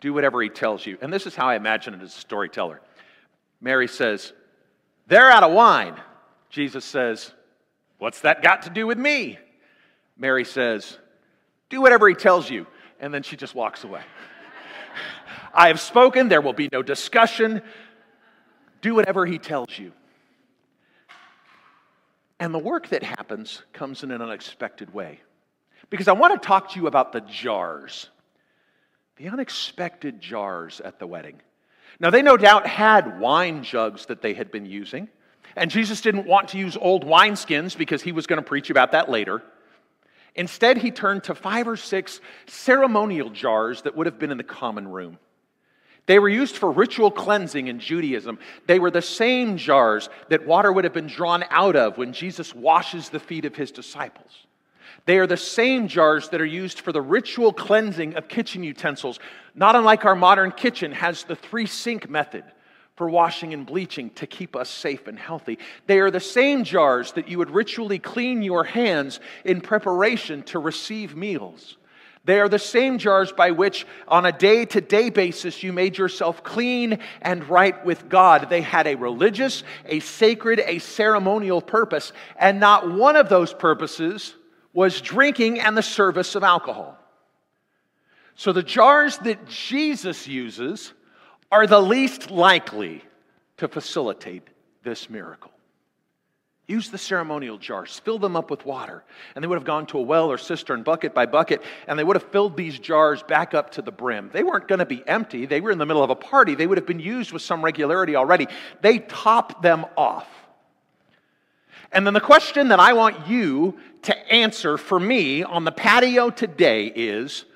Do 0.00 0.12
whatever 0.12 0.42
he 0.42 0.48
tells 0.48 0.84
you. 0.86 0.98
And 1.00 1.12
this 1.12 1.24
is 1.24 1.36
how 1.36 1.46
I 1.46 1.54
imagine 1.54 1.94
it 1.94 2.02
as 2.02 2.16
a 2.16 2.18
storyteller. 2.18 2.80
Mary 3.60 3.86
says, 3.86 4.32
They're 5.06 5.30
out 5.30 5.44
of 5.44 5.52
wine. 5.52 5.94
Jesus 6.50 6.84
says, 6.84 7.32
What's 7.98 8.22
that 8.22 8.42
got 8.42 8.62
to 8.62 8.70
do 8.70 8.84
with 8.84 8.98
me? 8.98 9.38
Mary 10.18 10.44
says, 10.44 10.98
Do 11.70 11.80
whatever 11.80 12.08
he 12.08 12.14
tells 12.14 12.50
you. 12.50 12.66
And 13.00 13.14
then 13.14 13.22
she 13.22 13.36
just 13.36 13.54
walks 13.54 13.84
away. 13.84 14.02
I 15.54 15.68
have 15.68 15.80
spoken. 15.80 16.28
There 16.28 16.40
will 16.40 16.52
be 16.52 16.68
no 16.72 16.82
discussion. 16.82 17.62
Do 18.80 18.94
whatever 18.94 19.24
he 19.24 19.38
tells 19.38 19.78
you. 19.78 19.92
And 22.40 22.52
the 22.52 22.58
work 22.58 22.88
that 22.88 23.02
happens 23.02 23.62
comes 23.72 24.02
in 24.02 24.10
an 24.10 24.20
unexpected 24.20 24.92
way. 24.92 25.20
Because 25.90 26.08
I 26.08 26.12
want 26.12 26.40
to 26.40 26.46
talk 26.46 26.72
to 26.72 26.80
you 26.80 26.86
about 26.86 27.12
the 27.12 27.20
jars, 27.20 28.10
the 29.16 29.28
unexpected 29.28 30.20
jars 30.20 30.80
at 30.80 30.98
the 30.98 31.06
wedding. 31.06 31.40
Now, 31.98 32.10
they 32.10 32.22
no 32.22 32.36
doubt 32.36 32.66
had 32.66 33.18
wine 33.18 33.64
jugs 33.64 34.06
that 34.06 34.22
they 34.22 34.34
had 34.34 34.52
been 34.52 34.66
using, 34.66 35.08
and 35.56 35.70
Jesus 35.70 36.00
didn't 36.00 36.26
want 36.26 36.48
to 36.48 36.58
use 36.58 36.76
old 36.76 37.04
wineskins 37.04 37.76
because 37.76 38.02
he 38.02 38.12
was 38.12 38.26
going 38.26 38.36
to 38.36 38.46
preach 38.46 38.70
about 38.70 38.92
that 38.92 39.08
later. 39.08 39.42
Instead, 40.34 40.78
he 40.78 40.90
turned 40.90 41.24
to 41.24 41.34
five 41.34 41.66
or 41.66 41.76
six 41.76 42.20
ceremonial 42.46 43.30
jars 43.30 43.82
that 43.82 43.96
would 43.96 44.06
have 44.06 44.18
been 44.18 44.30
in 44.30 44.38
the 44.38 44.44
common 44.44 44.88
room. 44.88 45.18
They 46.06 46.18
were 46.18 46.28
used 46.28 46.56
for 46.56 46.70
ritual 46.70 47.10
cleansing 47.10 47.68
in 47.68 47.80
Judaism. 47.80 48.38
They 48.66 48.78
were 48.78 48.90
the 48.90 49.02
same 49.02 49.58
jars 49.58 50.08
that 50.30 50.46
water 50.46 50.72
would 50.72 50.84
have 50.84 50.94
been 50.94 51.06
drawn 51.06 51.44
out 51.50 51.76
of 51.76 51.98
when 51.98 52.14
Jesus 52.14 52.54
washes 52.54 53.10
the 53.10 53.20
feet 53.20 53.44
of 53.44 53.54
his 53.54 53.70
disciples. 53.70 54.46
They 55.04 55.18
are 55.18 55.26
the 55.26 55.36
same 55.36 55.86
jars 55.86 56.30
that 56.30 56.40
are 56.40 56.46
used 56.46 56.80
for 56.80 56.92
the 56.92 57.02
ritual 57.02 57.52
cleansing 57.52 58.14
of 58.14 58.28
kitchen 58.28 58.62
utensils, 58.62 59.18
not 59.54 59.76
unlike 59.76 60.06
our 60.06 60.16
modern 60.16 60.50
kitchen 60.50 60.92
has 60.92 61.24
the 61.24 61.36
three 61.36 61.66
sink 61.66 62.08
method 62.08 62.44
for 62.98 63.08
washing 63.08 63.54
and 63.54 63.64
bleaching 63.64 64.10
to 64.10 64.26
keep 64.26 64.56
us 64.56 64.68
safe 64.68 65.06
and 65.06 65.16
healthy. 65.16 65.56
They 65.86 66.00
are 66.00 66.10
the 66.10 66.18
same 66.18 66.64
jars 66.64 67.12
that 67.12 67.28
you 67.28 67.38
would 67.38 67.50
ritually 67.50 68.00
clean 68.00 68.42
your 68.42 68.64
hands 68.64 69.20
in 69.44 69.60
preparation 69.60 70.42
to 70.44 70.58
receive 70.58 71.14
meals. 71.14 71.76
They 72.24 72.40
are 72.40 72.48
the 72.48 72.58
same 72.58 72.98
jars 72.98 73.30
by 73.30 73.52
which, 73.52 73.86
on 74.08 74.26
a 74.26 74.32
day 74.32 74.64
to 74.64 74.80
day 74.80 75.10
basis, 75.10 75.62
you 75.62 75.72
made 75.72 75.96
yourself 75.96 76.42
clean 76.42 76.98
and 77.22 77.48
right 77.48 77.86
with 77.86 78.08
God. 78.08 78.50
They 78.50 78.62
had 78.62 78.88
a 78.88 78.96
religious, 78.96 79.62
a 79.86 80.00
sacred, 80.00 80.58
a 80.66 80.80
ceremonial 80.80 81.62
purpose, 81.62 82.12
and 82.36 82.58
not 82.58 82.92
one 82.92 83.14
of 83.14 83.28
those 83.28 83.54
purposes 83.54 84.34
was 84.72 85.00
drinking 85.00 85.60
and 85.60 85.76
the 85.76 85.84
service 85.84 86.34
of 86.34 86.42
alcohol. 86.42 86.98
So 88.34 88.52
the 88.52 88.64
jars 88.64 89.18
that 89.18 89.46
Jesus 89.46 90.26
uses 90.26 90.92
are 91.50 91.66
the 91.66 91.80
least 91.80 92.30
likely 92.30 93.02
to 93.56 93.68
facilitate 93.68 94.46
this 94.82 95.08
miracle. 95.10 95.50
Use 96.66 96.90
the 96.90 96.98
ceremonial 96.98 97.56
jars, 97.56 97.98
fill 98.04 98.18
them 98.18 98.36
up 98.36 98.50
with 98.50 98.66
water. 98.66 99.02
And 99.34 99.42
they 99.42 99.48
would 99.48 99.56
have 99.56 99.64
gone 99.64 99.86
to 99.86 99.98
a 99.98 100.02
well 100.02 100.30
or 100.30 100.36
cistern, 100.36 100.82
bucket 100.82 101.14
by 101.14 101.24
bucket, 101.24 101.62
and 101.86 101.98
they 101.98 102.04
would 102.04 102.16
have 102.16 102.30
filled 102.30 102.58
these 102.58 102.78
jars 102.78 103.22
back 103.22 103.54
up 103.54 103.70
to 103.72 103.82
the 103.82 103.90
brim. 103.90 104.28
They 104.30 104.42
weren't 104.42 104.68
going 104.68 104.80
to 104.80 104.86
be 104.86 105.02
empty. 105.06 105.46
They 105.46 105.62
were 105.62 105.70
in 105.70 105.78
the 105.78 105.86
middle 105.86 106.02
of 106.02 106.10
a 106.10 106.14
party. 106.14 106.54
They 106.54 106.66
would 106.66 106.76
have 106.76 106.86
been 106.86 107.00
used 107.00 107.32
with 107.32 107.40
some 107.40 107.64
regularity 107.64 108.16
already. 108.16 108.48
They 108.82 108.98
topped 108.98 109.62
them 109.62 109.86
off. 109.96 110.28
And 111.90 112.06
then 112.06 112.12
the 112.12 112.20
question 112.20 112.68
that 112.68 112.80
I 112.80 112.92
want 112.92 113.28
you 113.28 113.78
to 114.02 114.32
answer 114.32 114.76
for 114.76 115.00
me 115.00 115.42
on 115.42 115.64
the 115.64 115.72
patio 115.72 116.28
today 116.28 116.92
is 116.94 117.46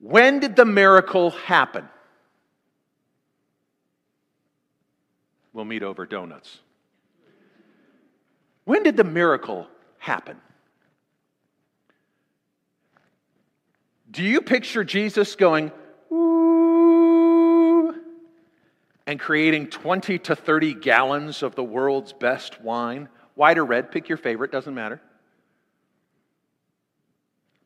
when 0.00 0.40
did 0.40 0.56
the 0.56 0.64
miracle 0.64 1.30
happen? 1.30 1.88
We'll 5.56 5.64
meet 5.64 5.82
over 5.82 6.04
donuts. 6.04 6.58
When 8.64 8.82
did 8.82 8.96
the 8.96 9.04
miracle 9.04 9.66
happen? 9.98 10.36
Do 14.10 14.22
you 14.22 14.42
picture 14.42 14.84
Jesus 14.84 15.34
going, 15.34 15.72
ooh, 16.12 17.94
and 19.06 19.18
creating 19.18 19.68
20 19.68 20.18
to 20.18 20.36
30 20.36 20.74
gallons 20.74 21.42
of 21.42 21.54
the 21.54 21.64
world's 21.64 22.12
best 22.12 22.60
wine? 22.60 23.08
White 23.34 23.56
or 23.56 23.64
red, 23.64 23.90
pick 23.90 24.08
your 24.10 24.18
favorite, 24.18 24.52
doesn't 24.52 24.74
matter. 24.74 25.00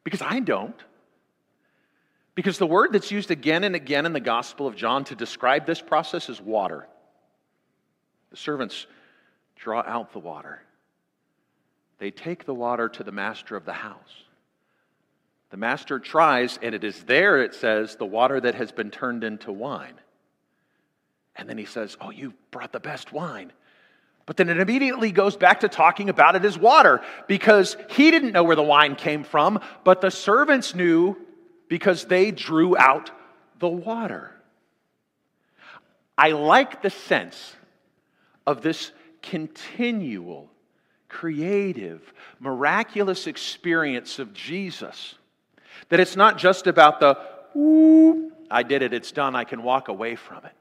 Because 0.05 0.23
I 0.23 0.41
don't. 0.41 0.81
Because 2.37 2.59
the 2.59 2.67
word 2.67 2.93
that's 2.93 3.11
used 3.11 3.33
again 3.33 3.65
and 3.65 3.75
again 3.75 4.07
in 4.07 4.13
the 4.13 4.21
Gospel 4.21 4.67
of 4.69 4.77
John 4.77 5.05
to 5.05 5.17
describe 5.17 5.67
this 5.67 5.81
process 5.81 6.29
is 6.29 6.41
water. 6.41 6.87
The 8.31 8.37
servants 8.37 8.87
draw 9.57 9.83
out 9.87 10.13
the 10.13 10.19
water. 10.19 10.63
They 11.99 12.11
take 12.11 12.45
the 12.45 12.55
water 12.55 12.89
to 12.89 13.05
the 13.05 13.13
master 13.13 13.57
of 13.57 13.65
the 13.65 13.73
house. 13.73 14.25
The 15.51 15.57
master 15.57 15.99
tries, 15.99 16.59
and 16.63 16.75
it 16.75 16.85
is 16.85 17.03
there, 17.05 17.43
it 17.43 17.55
says, 17.55 17.97
the 17.97 18.07
water 18.07 18.41
that 18.41 18.55
has 18.55 18.73
been 18.73 18.91
turned 18.91 19.25
into 19.25 19.53
wine. 19.53 19.95
And 21.37 21.49
then 21.49 21.59
he 21.59 21.65
says, 21.65 21.97
Oh, 22.01 22.11
you 22.11 22.35
brought 22.51 22.73
the 22.73 22.81
best 22.81 23.13
wine. 23.13 23.53
But 24.27 24.37
then 24.37 24.49
it 24.49 24.61
immediately 24.61 25.11
goes 25.11 25.37
back 25.37 25.61
to 25.61 25.69
talking 25.69 26.09
about 26.09 26.37
it 26.37 26.45
as 26.45 26.57
water 26.57 27.01
because 27.27 27.77
he 27.91 28.13
didn't 28.13 28.33
know 28.33 28.45
where 28.45 28.57
the 28.57 28.63
wine 28.63 28.95
came 28.95 29.25
from, 29.25 29.59
but 29.83 30.01
the 30.01 30.11
servants 30.11 30.75
knew 30.75 31.17
because 31.69 32.05
they 32.05 32.31
drew 32.31 32.77
out 32.77 33.11
the 33.59 33.69
water. 33.69 34.31
I 36.17 36.33
like 36.33 36.83
the 36.83 36.91
sense 36.91 37.57
of 38.51 38.63
this 38.63 38.91
continual, 39.23 40.51
creative, 41.09 42.13
miraculous 42.41 43.27
experience 43.27 44.19
of 44.19 44.35
Jesus. 44.35 45.15
That 45.89 46.01
it's 46.01 46.17
not 46.17 46.37
just 46.37 46.67
about 46.67 47.01
the, 47.01 47.17
ooh, 47.57 48.33
I 48.51 48.65
did 48.65 48.83
it, 48.83 48.93
it's 48.93 49.13
done, 49.13 49.37
I 49.37 49.45
can 49.45 49.63
walk 49.63 49.89
away 49.89 50.17
from 50.17 50.45
it. 50.45 50.53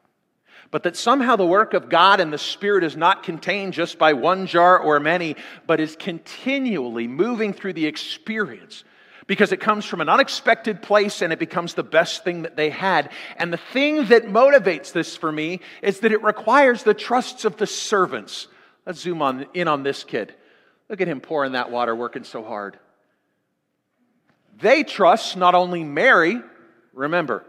But 0.71 0.83
that 0.83 0.95
somehow 0.95 1.35
the 1.35 1.45
work 1.47 1.73
of 1.73 1.89
God 1.89 2.19
and 2.19 2.31
the 2.31 2.37
Spirit 2.37 2.83
is 2.83 2.95
not 2.95 3.23
contained 3.23 3.73
just 3.73 3.97
by 3.97 4.13
one 4.13 4.45
jar 4.45 4.77
or 4.77 4.99
many, 4.99 5.35
but 5.65 5.79
is 5.79 5.95
continually 5.95 7.07
moving 7.07 7.53
through 7.53 7.73
the 7.73 7.87
experience 7.87 8.83
because 9.29 9.51
it 9.51 9.59
comes 9.59 9.85
from 9.85 10.01
an 10.01 10.09
unexpected 10.09 10.81
place 10.81 11.21
and 11.21 11.31
it 11.31 11.37
becomes 11.37 11.75
the 11.75 11.83
best 11.83 12.23
thing 12.23 12.41
that 12.41 12.55
they 12.55 12.71
had. 12.71 13.11
And 13.37 13.53
the 13.53 13.57
thing 13.57 14.05
that 14.05 14.25
motivates 14.25 14.91
this 14.91 15.15
for 15.15 15.31
me 15.31 15.59
is 15.83 15.99
that 15.99 16.11
it 16.11 16.23
requires 16.23 16.81
the 16.81 16.95
trusts 16.95 17.45
of 17.45 17.55
the 17.55 17.67
servants. 17.67 18.47
Let's 18.87 19.01
zoom 19.01 19.21
on, 19.21 19.45
in 19.53 19.67
on 19.67 19.83
this 19.83 20.03
kid. 20.03 20.33
Look 20.89 20.99
at 20.99 21.07
him 21.07 21.21
pouring 21.21 21.51
that 21.51 21.69
water, 21.69 21.95
working 21.95 22.23
so 22.23 22.43
hard. 22.43 22.79
They 24.59 24.83
trust 24.83 25.37
not 25.37 25.53
only 25.53 25.83
Mary, 25.83 26.41
remember, 26.91 27.45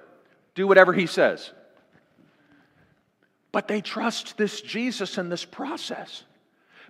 do 0.55 0.67
whatever 0.67 0.93
he 0.93 1.07
says, 1.07 1.51
but 3.53 3.69
they 3.69 3.81
trust 3.81 4.37
this 4.37 4.61
Jesus 4.61 5.17
and 5.17 5.33
this 5.33 5.47
process 5.47 6.25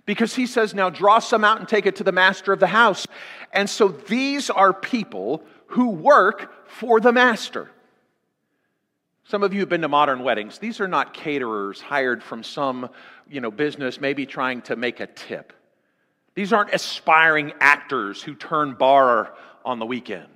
because 0.05 0.35
he 0.35 0.45
says, 0.45 0.73
Now 0.73 0.89
draw 0.89 1.19
some 1.19 1.43
out 1.43 1.59
and 1.59 1.67
take 1.67 1.85
it 1.85 1.97
to 1.97 2.03
the 2.03 2.11
master 2.11 2.53
of 2.53 2.59
the 2.59 2.67
house. 2.67 3.07
And 3.53 3.69
so 3.69 3.89
these 3.89 4.49
are 4.49 4.73
people 4.73 5.43
who 5.67 5.89
work 5.89 6.69
for 6.69 6.99
the 6.99 7.11
master. 7.11 7.69
Some 9.23 9.43
of 9.43 9.53
you 9.53 9.61
have 9.61 9.69
been 9.69 9.81
to 9.81 9.87
modern 9.87 10.23
weddings. 10.23 10.57
These 10.57 10.81
are 10.81 10.87
not 10.87 11.13
caterers 11.13 11.79
hired 11.79 12.21
from 12.21 12.43
some 12.43 12.89
you 13.29 13.39
know, 13.39 13.51
business, 13.51 14.01
maybe 14.01 14.25
trying 14.25 14.61
to 14.63 14.75
make 14.75 14.99
a 14.99 15.07
tip. 15.07 15.53
These 16.35 16.51
aren't 16.51 16.73
aspiring 16.73 17.53
actors 17.59 18.21
who 18.21 18.35
turn 18.35 18.73
bar 18.73 19.33
on 19.63 19.79
the 19.79 19.85
weekends. 19.85 20.27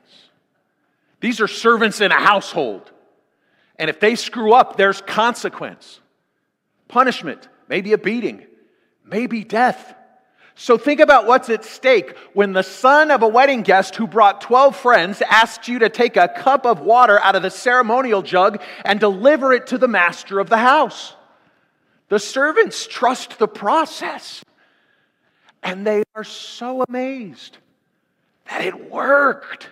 These 1.20 1.42
are 1.42 1.48
servants 1.48 2.02
in 2.02 2.12
a 2.12 2.22
household. 2.22 2.92
And 3.78 3.90
if 3.90 4.00
they 4.00 4.16
screw 4.16 4.54
up, 4.54 4.78
there's 4.78 5.02
consequence, 5.02 6.00
punishment, 6.88 7.48
maybe 7.68 7.94
a 7.94 7.98
beating, 7.98 8.46
maybe 9.06 9.44
death. 9.44 9.96
So 10.56 10.78
think 10.78 11.02
about 11.02 11.28
what's 11.28 11.50
at 11.50 11.66
stake 11.66 12.16
when 12.34 12.54
the 12.54 12.64
son 12.64 13.12
of 13.12 13.22
a 13.22 13.28
wedding 13.28 13.62
guest 13.62 13.96
who 13.96 14.08
brought 14.08 14.42
12 14.42 14.76
friends 14.76 15.22
asked 15.22 15.68
you 15.68 15.80
to 15.80 15.90
take 15.90 16.16
a 16.16 16.30
cup 16.30 16.66
of 16.66 16.80
water 16.80 17.20
out 17.20 17.36
of 17.36 17.42
the 17.42 17.50
ceremonial 17.50 18.22
jug 18.22 18.62
and 18.86 19.00
deliver 19.00 19.52
it 19.52 19.68
to 19.68 19.78
the 19.78 19.88
master 19.88 20.40
of 20.40 20.50
the 20.50 20.58
house. 20.58 21.14
The 22.08 22.20
servants 22.20 22.88
trust 22.88 23.38
the 23.38 23.48
process 23.48 24.46
and 25.62 25.86
they 25.86 26.04
are 26.14 26.24
so 26.24 26.84
amazed 26.88 27.58
that 28.46 28.64
it 28.64 28.90
worked. 28.90 29.68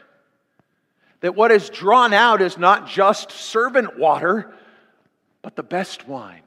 That 1.21 1.35
what 1.35 1.51
is 1.51 1.69
drawn 1.69 2.11
out 2.11 2.41
is 2.41 2.57
not 2.57 2.89
just 2.89 3.31
servant 3.31 3.97
water, 3.97 4.53
but 5.41 5.55
the 5.55 5.63
best 5.63 6.07
wine. 6.07 6.41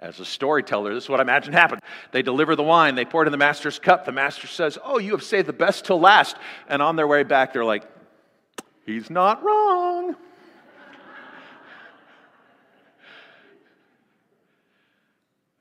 As 0.00 0.18
a 0.18 0.24
storyteller, 0.24 0.94
this 0.94 1.04
is 1.04 1.10
what 1.10 1.20
I 1.20 1.22
imagine 1.22 1.52
happened. 1.52 1.82
They 2.10 2.22
deliver 2.22 2.56
the 2.56 2.62
wine, 2.62 2.94
they 2.94 3.04
pour 3.04 3.22
it 3.22 3.26
in 3.26 3.32
the 3.32 3.38
master's 3.38 3.78
cup. 3.78 4.06
The 4.06 4.12
master 4.12 4.46
says, 4.46 4.78
Oh, 4.82 4.98
you 4.98 5.12
have 5.12 5.22
saved 5.22 5.46
the 5.46 5.52
best 5.52 5.84
till 5.84 6.00
last. 6.00 6.36
And 6.68 6.80
on 6.80 6.96
their 6.96 7.06
way 7.06 7.22
back, 7.22 7.52
they're 7.52 7.64
like, 7.64 7.84
He's 8.86 9.10
not 9.10 9.42
wrong. 9.44 10.16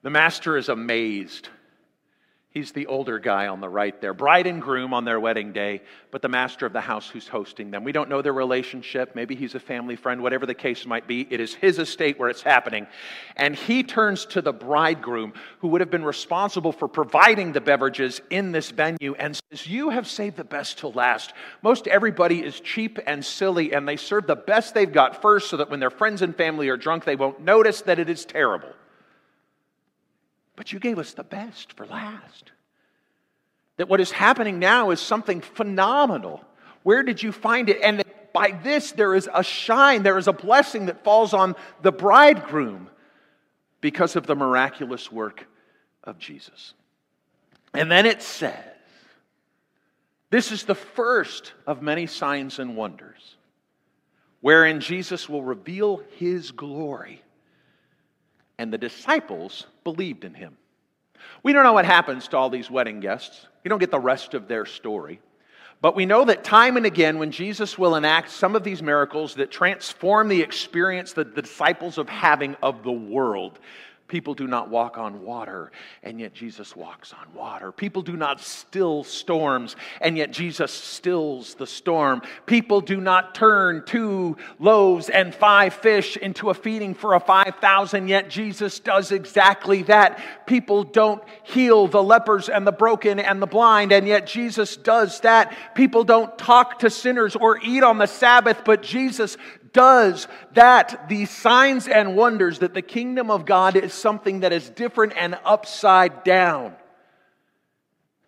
the 0.01 0.09
master 0.09 0.55
is 0.55 0.69
amazed 0.69 1.49
He's 2.59 2.73
the 2.73 2.87
older 2.87 3.19
guy 3.19 3.47
on 3.47 3.61
the 3.61 3.69
right 3.69 4.01
there. 4.01 4.13
Bride 4.13 4.45
and 4.45 4.61
groom 4.61 4.93
on 4.93 5.05
their 5.05 5.17
wedding 5.17 5.53
day, 5.53 5.81
but 6.11 6.21
the 6.21 6.27
master 6.27 6.65
of 6.65 6.73
the 6.73 6.81
house 6.81 7.07
who's 7.07 7.25
hosting 7.25 7.71
them. 7.71 7.85
We 7.85 7.93
don't 7.93 8.09
know 8.09 8.21
their 8.21 8.33
relationship. 8.33 9.15
Maybe 9.15 9.33
he's 9.33 9.55
a 9.55 9.61
family 9.61 9.95
friend, 9.95 10.21
whatever 10.21 10.45
the 10.45 10.53
case 10.53 10.85
might 10.85 11.07
be. 11.07 11.25
It 11.29 11.39
is 11.39 11.53
his 11.53 11.79
estate 11.79 12.19
where 12.19 12.27
it's 12.27 12.41
happening. 12.41 12.85
And 13.37 13.55
he 13.55 13.81
turns 13.81 14.25
to 14.25 14.41
the 14.41 14.51
bridegroom, 14.51 15.31
who 15.59 15.69
would 15.69 15.79
have 15.79 15.89
been 15.89 16.03
responsible 16.03 16.73
for 16.73 16.89
providing 16.89 17.53
the 17.53 17.61
beverages 17.61 18.19
in 18.29 18.51
this 18.51 18.71
venue, 18.71 19.15
and 19.15 19.39
says, 19.49 19.65
You 19.65 19.91
have 19.91 20.05
saved 20.05 20.35
the 20.35 20.43
best 20.43 20.79
till 20.79 20.91
last. 20.91 21.31
Most 21.61 21.87
everybody 21.87 22.43
is 22.43 22.59
cheap 22.59 22.99
and 23.07 23.23
silly, 23.23 23.71
and 23.71 23.87
they 23.87 23.95
serve 23.95 24.27
the 24.27 24.35
best 24.35 24.73
they've 24.73 24.91
got 24.91 25.21
first 25.21 25.49
so 25.49 25.55
that 25.55 25.69
when 25.69 25.79
their 25.79 25.89
friends 25.89 26.21
and 26.21 26.35
family 26.35 26.67
are 26.67 26.75
drunk, 26.75 27.05
they 27.05 27.15
won't 27.15 27.39
notice 27.39 27.83
that 27.83 27.99
it 27.99 28.09
is 28.09 28.25
terrible. 28.25 28.73
But 30.59 30.73
you 30.73 30.79
gave 30.79 30.99
us 30.99 31.13
the 31.13 31.23
best 31.23 31.71
for 31.71 31.85
last. 31.85 32.51
That 33.77 33.87
what 33.87 34.01
is 34.01 34.11
happening 34.11 34.59
now 34.59 34.89
is 34.89 34.99
something 34.99 35.39
phenomenal. 35.39 36.43
Where 36.83 37.01
did 37.01 37.23
you 37.23 37.31
find 37.31 37.69
it? 37.69 37.79
And 37.81 38.03
by 38.33 38.59
this, 38.61 38.91
there 38.91 39.15
is 39.15 39.29
a 39.33 39.41
shine, 39.41 40.03
there 40.03 40.17
is 40.17 40.27
a 40.27 40.33
blessing 40.33 40.87
that 40.87 41.05
falls 41.05 41.33
on 41.33 41.55
the 41.81 41.93
bridegroom 41.93 42.89
because 43.79 44.17
of 44.17 44.27
the 44.27 44.35
miraculous 44.35 45.09
work 45.09 45.47
of 46.03 46.19
Jesus. 46.19 46.73
And 47.73 47.89
then 47.89 48.05
it 48.05 48.21
says, 48.21 48.53
this 50.29 50.51
is 50.51 50.65
the 50.65 50.75
first 50.75 51.53
of 51.65 51.81
many 51.81 52.05
signs 52.05 52.59
and 52.59 52.75
wonders, 52.75 53.37
wherein 54.41 54.81
Jesus 54.81 55.29
will 55.29 55.41
reveal 55.41 56.01
his 56.17 56.51
glory 56.51 57.21
and 58.59 58.71
the 58.71 58.77
disciples 58.77 59.65
believed 59.85 60.25
in 60.25 60.35
him. 60.35 60.57
We 61.41 61.53
don't 61.53 61.63
know 61.63 61.73
what 61.73 61.85
happens 61.85 62.27
to 62.27 62.37
all 62.37 62.49
these 62.49 62.69
wedding 62.69 62.99
guests. 62.99 63.47
We 63.63 63.69
don't 63.69 63.79
get 63.79 63.89
the 63.89 63.99
rest 63.99 64.33
of 64.33 64.47
their 64.47 64.65
story. 64.65 65.21
But 65.81 65.95
we 65.95 66.05
know 66.05 66.25
that 66.25 66.43
time 66.43 66.75
and 66.75 66.85
again, 66.85 67.19
when 67.19 67.31
Jesus 67.31 67.77
will 67.77 67.95
enact 67.95 68.31
some 68.31 68.57
of 68.57 68.65
these 68.65 68.83
miracles 68.83 69.35
that 69.35 69.49
transform 69.49 70.27
the 70.27 70.41
experience 70.41 71.13
that 71.13 71.35
the 71.35 71.41
disciples 71.41 71.97
of 71.97 72.09
having 72.09 72.55
of 72.61 72.83
the 72.83 72.91
world, 72.91 73.59
People 74.09 74.33
do 74.33 74.47
not 74.47 74.69
walk 74.69 74.97
on 74.97 75.23
water, 75.23 75.71
and 76.01 76.19
yet 76.19 76.33
Jesus 76.33 76.75
walks 76.75 77.13
on 77.13 77.31
water. 77.33 77.71
People 77.71 78.01
do 78.01 78.17
not 78.17 78.41
still 78.41 79.03
storms, 79.03 79.75
and 80.01 80.17
yet 80.17 80.31
Jesus 80.31 80.73
stills 80.73 81.53
the 81.53 81.67
storm. 81.67 82.23
People 82.47 82.81
do 82.81 82.99
not 82.99 83.35
turn 83.35 83.83
two 83.85 84.35
loaves 84.59 85.09
and 85.09 85.33
five 85.33 85.75
fish 85.75 86.17
into 86.17 86.49
a 86.49 86.55
feeding 86.55 86.95
for 86.95 87.13
a 87.13 87.19
5,000, 87.19 88.07
yet 88.07 88.31
Jesus 88.31 88.79
does 88.79 89.11
exactly 89.11 89.83
that. 89.83 90.19
People 90.47 90.83
don't 90.83 91.23
heal 91.43 91.87
the 91.87 92.01
lepers 92.01 92.49
and 92.49 92.65
the 92.65 92.71
broken 92.71 93.19
and 93.19 93.39
the 93.39 93.47
blind, 93.47 93.91
and 93.91 94.07
yet 94.07 94.25
Jesus 94.25 94.75
does 94.75 95.19
that. 95.21 95.55
People 95.75 96.03
don't 96.03 96.35
talk 96.35 96.79
to 96.79 96.89
sinners 96.89 97.35
or 97.35 97.59
eat 97.63 97.83
on 97.83 97.99
the 97.99 98.07
Sabbath, 98.07 98.63
but 98.65 98.81
Jesus 98.81 99.37
does 99.73 100.27
that, 100.53 101.07
these 101.09 101.29
signs 101.29 101.87
and 101.87 102.15
wonders, 102.15 102.59
that 102.59 102.73
the 102.73 102.81
kingdom 102.81 103.31
of 103.31 103.45
God 103.45 103.75
is 103.75 103.93
something 103.93 104.41
that 104.41 104.53
is 104.53 104.69
different 104.69 105.13
and 105.15 105.37
upside 105.45 106.23
down. 106.23 106.75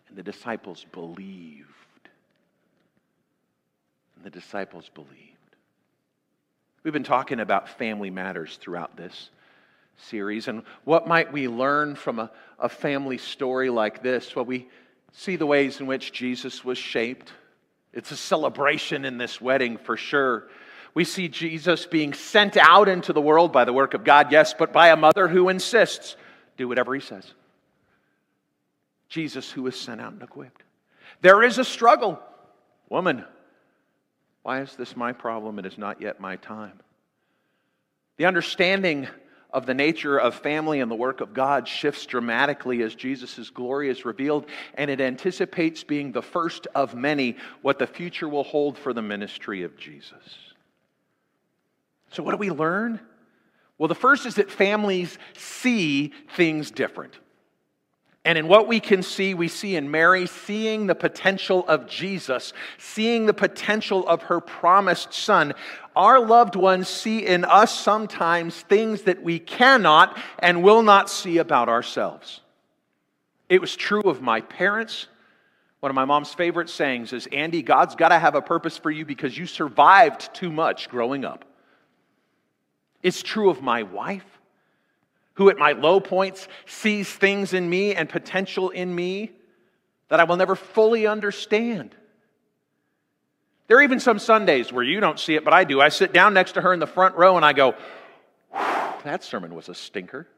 And 0.08 0.16
the 0.16 0.22
disciples 0.22 0.84
believed. 0.92 1.66
And 4.16 4.24
the 4.24 4.30
disciples 4.30 4.90
believed. 4.94 5.10
We've 6.82 6.92
been 6.92 7.04
talking 7.04 7.40
about 7.40 7.68
family 7.68 8.10
matters 8.10 8.58
throughout 8.60 8.96
this 8.96 9.30
series. 9.96 10.48
And 10.48 10.62
what 10.84 11.06
might 11.06 11.32
we 11.32 11.48
learn 11.48 11.94
from 11.94 12.18
a, 12.18 12.30
a 12.58 12.68
family 12.68 13.18
story 13.18 13.70
like 13.70 14.02
this? 14.02 14.34
Well, 14.34 14.44
we 14.44 14.68
see 15.12 15.36
the 15.36 15.46
ways 15.46 15.80
in 15.80 15.86
which 15.86 16.12
Jesus 16.12 16.64
was 16.64 16.78
shaped. 16.78 17.32
It's 17.92 18.10
a 18.10 18.16
celebration 18.16 19.04
in 19.04 19.18
this 19.18 19.40
wedding 19.40 19.76
for 19.76 19.96
sure. 19.96 20.48
We 20.94 21.04
see 21.04 21.28
Jesus 21.28 21.86
being 21.86 22.12
sent 22.12 22.56
out 22.56 22.88
into 22.88 23.12
the 23.12 23.20
world 23.20 23.52
by 23.52 23.64
the 23.64 23.72
work 23.72 23.94
of 23.94 24.04
God, 24.04 24.30
yes, 24.30 24.54
but 24.54 24.72
by 24.72 24.88
a 24.88 24.96
mother 24.96 25.28
who 25.28 25.48
insists 25.48 26.16
do 26.56 26.68
whatever 26.68 26.94
he 26.94 27.00
says. 27.00 27.32
Jesus, 29.08 29.50
who 29.50 29.66
is 29.66 29.78
sent 29.78 30.00
out 30.00 30.12
and 30.12 30.22
equipped. 30.22 30.62
There 31.22 31.42
is 31.42 31.58
a 31.58 31.64
struggle. 31.64 32.20
Woman, 32.88 33.24
why 34.42 34.60
is 34.60 34.74
this 34.76 34.96
my 34.96 35.12
problem? 35.12 35.58
It 35.58 35.66
is 35.66 35.78
not 35.78 36.00
yet 36.00 36.20
my 36.20 36.36
time. 36.36 36.80
The 38.16 38.26
understanding 38.26 39.08
of 39.50 39.66
the 39.66 39.74
nature 39.74 40.18
of 40.18 40.34
family 40.34 40.80
and 40.80 40.90
the 40.90 40.96
work 40.96 41.20
of 41.20 41.34
God 41.34 41.68
shifts 41.68 42.06
dramatically 42.06 42.82
as 42.82 42.94
Jesus' 42.94 43.50
glory 43.50 43.90
is 43.90 44.04
revealed, 44.04 44.46
and 44.74 44.90
it 44.90 45.00
anticipates 45.00 45.84
being 45.84 46.12
the 46.12 46.22
first 46.22 46.66
of 46.74 46.94
many 46.94 47.36
what 47.60 47.78
the 47.78 47.86
future 47.86 48.28
will 48.28 48.44
hold 48.44 48.78
for 48.78 48.92
the 48.92 49.02
ministry 49.02 49.62
of 49.62 49.76
Jesus. 49.76 50.51
So, 52.12 52.22
what 52.22 52.32
do 52.32 52.36
we 52.36 52.50
learn? 52.50 53.00
Well, 53.78 53.88
the 53.88 53.94
first 53.94 54.26
is 54.26 54.36
that 54.36 54.50
families 54.50 55.18
see 55.34 56.12
things 56.36 56.70
different. 56.70 57.18
And 58.24 58.38
in 58.38 58.46
what 58.46 58.68
we 58.68 58.78
can 58.78 59.02
see, 59.02 59.34
we 59.34 59.48
see 59.48 59.74
in 59.74 59.90
Mary 59.90 60.26
seeing 60.26 60.86
the 60.86 60.94
potential 60.94 61.66
of 61.66 61.88
Jesus, 61.88 62.52
seeing 62.78 63.26
the 63.26 63.34
potential 63.34 64.06
of 64.06 64.22
her 64.24 64.40
promised 64.40 65.12
son. 65.12 65.54
Our 65.96 66.24
loved 66.24 66.54
ones 66.54 66.86
see 66.86 67.26
in 67.26 67.44
us 67.44 67.76
sometimes 67.76 68.60
things 68.60 69.02
that 69.02 69.22
we 69.22 69.40
cannot 69.40 70.16
and 70.38 70.62
will 70.62 70.82
not 70.82 71.10
see 71.10 71.38
about 71.38 71.68
ourselves. 71.68 72.42
It 73.48 73.60
was 73.60 73.74
true 73.74 74.02
of 74.02 74.22
my 74.22 74.40
parents. 74.40 75.08
One 75.80 75.90
of 75.90 75.96
my 75.96 76.04
mom's 76.04 76.32
favorite 76.32 76.70
sayings 76.70 77.12
is 77.12 77.26
Andy, 77.32 77.62
God's 77.62 77.96
got 77.96 78.10
to 78.10 78.18
have 78.20 78.36
a 78.36 78.42
purpose 78.42 78.78
for 78.78 78.92
you 78.92 79.04
because 79.04 79.36
you 79.36 79.46
survived 79.46 80.32
too 80.32 80.52
much 80.52 80.88
growing 80.88 81.24
up. 81.24 81.44
It's 83.02 83.22
true 83.22 83.50
of 83.50 83.62
my 83.62 83.82
wife, 83.82 84.26
who 85.34 85.50
at 85.50 85.58
my 85.58 85.72
low 85.72 86.00
points 86.00 86.46
sees 86.66 87.12
things 87.12 87.52
in 87.52 87.68
me 87.68 87.94
and 87.94 88.08
potential 88.08 88.70
in 88.70 88.94
me 88.94 89.32
that 90.08 90.20
I 90.20 90.24
will 90.24 90.36
never 90.36 90.54
fully 90.54 91.06
understand. 91.06 91.94
There 93.66 93.78
are 93.78 93.82
even 93.82 94.00
some 94.00 94.18
Sundays 94.18 94.72
where 94.72 94.84
you 94.84 95.00
don't 95.00 95.18
see 95.18 95.34
it, 95.34 95.44
but 95.44 95.54
I 95.54 95.64
do. 95.64 95.80
I 95.80 95.88
sit 95.88 96.12
down 96.12 96.34
next 96.34 96.52
to 96.52 96.60
her 96.60 96.72
in 96.72 96.80
the 96.80 96.86
front 96.86 97.16
row 97.16 97.36
and 97.36 97.44
I 97.44 97.52
go, 97.54 97.74
that 98.52 99.24
sermon 99.24 99.54
was 99.54 99.68
a 99.68 99.74
stinker. 99.74 100.28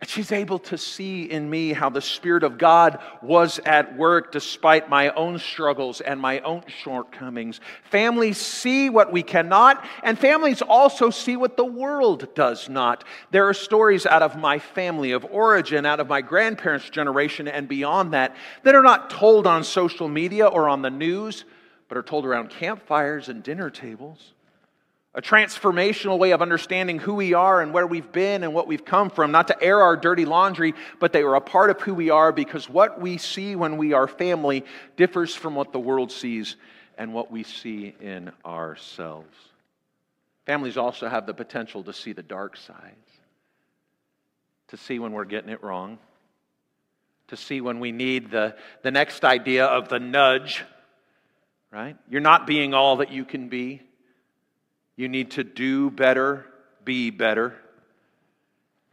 And 0.00 0.08
she's 0.08 0.30
able 0.30 0.60
to 0.60 0.78
see 0.78 1.24
in 1.24 1.50
me 1.50 1.72
how 1.72 1.90
the 1.90 2.00
Spirit 2.00 2.44
of 2.44 2.56
God 2.56 3.00
was 3.20 3.58
at 3.64 3.96
work 3.96 4.30
despite 4.30 4.88
my 4.88 5.10
own 5.10 5.40
struggles 5.40 6.00
and 6.00 6.20
my 6.20 6.38
own 6.40 6.62
shortcomings. 6.68 7.60
Families 7.90 8.38
see 8.38 8.90
what 8.90 9.12
we 9.12 9.24
cannot, 9.24 9.84
and 10.04 10.16
families 10.16 10.62
also 10.62 11.10
see 11.10 11.36
what 11.36 11.56
the 11.56 11.64
world 11.64 12.32
does 12.36 12.68
not. 12.68 13.02
There 13.32 13.48
are 13.48 13.54
stories 13.54 14.06
out 14.06 14.22
of 14.22 14.38
my 14.38 14.60
family 14.60 15.10
of 15.10 15.24
origin, 15.24 15.84
out 15.84 15.98
of 15.98 16.08
my 16.08 16.20
grandparents' 16.20 16.90
generation, 16.90 17.48
and 17.48 17.66
beyond 17.66 18.12
that, 18.12 18.36
that 18.62 18.76
are 18.76 18.84
not 18.84 19.10
told 19.10 19.48
on 19.48 19.64
social 19.64 20.06
media 20.06 20.46
or 20.46 20.68
on 20.68 20.82
the 20.82 20.90
news, 20.90 21.44
but 21.88 21.98
are 21.98 22.04
told 22.04 22.24
around 22.24 22.50
campfires 22.50 23.28
and 23.28 23.42
dinner 23.42 23.68
tables 23.68 24.32
a 25.14 25.22
transformational 25.22 26.18
way 26.18 26.32
of 26.32 26.42
understanding 26.42 26.98
who 26.98 27.14
we 27.14 27.32
are 27.34 27.60
and 27.60 27.72
where 27.72 27.86
we've 27.86 28.12
been 28.12 28.44
and 28.44 28.52
what 28.52 28.66
we've 28.66 28.84
come 28.84 29.10
from, 29.10 29.32
not 29.32 29.48
to 29.48 29.62
air 29.62 29.80
our 29.80 29.96
dirty 29.96 30.24
laundry, 30.24 30.74
but 31.00 31.12
they 31.12 31.22
are 31.22 31.34
a 31.34 31.40
part 31.40 31.70
of 31.70 31.80
who 31.80 31.94
we 31.94 32.10
are 32.10 32.30
because 32.30 32.68
what 32.68 33.00
we 33.00 33.16
see 33.16 33.56
when 33.56 33.78
we 33.78 33.94
are 33.94 34.06
family 34.06 34.64
differs 34.96 35.34
from 35.34 35.54
what 35.54 35.72
the 35.72 35.80
world 35.80 36.12
sees 36.12 36.56
and 36.98 37.14
what 37.14 37.30
we 37.30 37.42
see 37.42 37.94
in 38.00 38.30
ourselves. 38.44 39.36
Families 40.44 40.76
also 40.76 41.08
have 41.08 41.26
the 41.26 41.34
potential 41.34 41.82
to 41.84 41.92
see 41.92 42.12
the 42.12 42.22
dark 42.22 42.56
sides, 42.56 43.10
to 44.68 44.76
see 44.76 44.98
when 44.98 45.12
we're 45.12 45.24
getting 45.24 45.50
it 45.50 45.62
wrong, 45.62 45.98
to 47.28 47.36
see 47.36 47.60
when 47.60 47.80
we 47.80 47.92
need 47.92 48.30
the, 48.30 48.56
the 48.82 48.90
next 48.90 49.24
idea 49.24 49.66
of 49.66 49.88
the 49.88 49.98
nudge, 49.98 50.64
right? 51.70 51.96
You're 52.10 52.20
not 52.20 52.46
being 52.46 52.74
all 52.74 52.96
that 52.96 53.10
you 53.10 53.24
can 53.24 53.48
be. 53.48 53.82
You 54.98 55.08
need 55.08 55.30
to 55.32 55.44
do 55.44 55.90
better, 55.90 56.44
be 56.84 57.10
better. 57.10 57.54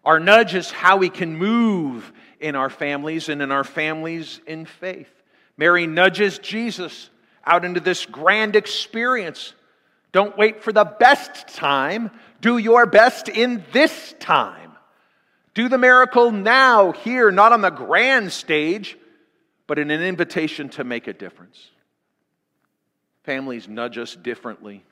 Our 0.04 0.20
nudge 0.20 0.54
is 0.54 0.70
how 0.70 0.98
we 0.98 1.10
can 1.10 1.36
move 1.36 2.14
in 2.40 2.56
our 2.56 2.70
families 2.70 3.28
and 3.28 3.42
in 3.42 3.52
our 3.52 3.64
families 3.64 4.40
in 4.46 4.68
faith. 4.68 5.10
Mary 5.58 5.88
nudges 5.88 6.38
Jesus 6.38 7.10
out 7.44 7.66
into 7.66 7.80
this 7.80 8.06
grand 8.06 8.56
experience. 8.56 9.56
Don't 10.12 10.38
wait 10.38 10.62
for 10.62 10.72
the 10.72 10.86
best 10.86 11.48
time. 11.48 12.12
Do 12.40 12.60
your 12.60 12.86
best 12.86 13.28
in 13.28 13.66
this 13.72 14.14
time. 14.20 14.74
Do 15.56 15.70
the 15.70 15.80
miracle 15.80 16.32
now, 16.32 16.92
here, 16.92 17.32
not 17.32 17.52
on 17.52 17.62
the 17.62 17.72
grand 17.72 18.32
stage, 18.32 18.96
but 19.66 19.80
in 19.80 19.90
an 19.90 20.04
invitation 20.04 20.70
to 20.70 20.84
make 20.84 21.08
a 21.08 21.14
difference. 21.14 21.72
Families 23.24 23.68
nudge 23.68 23.98
us 23.98 24.16
differently. 24.16 24.84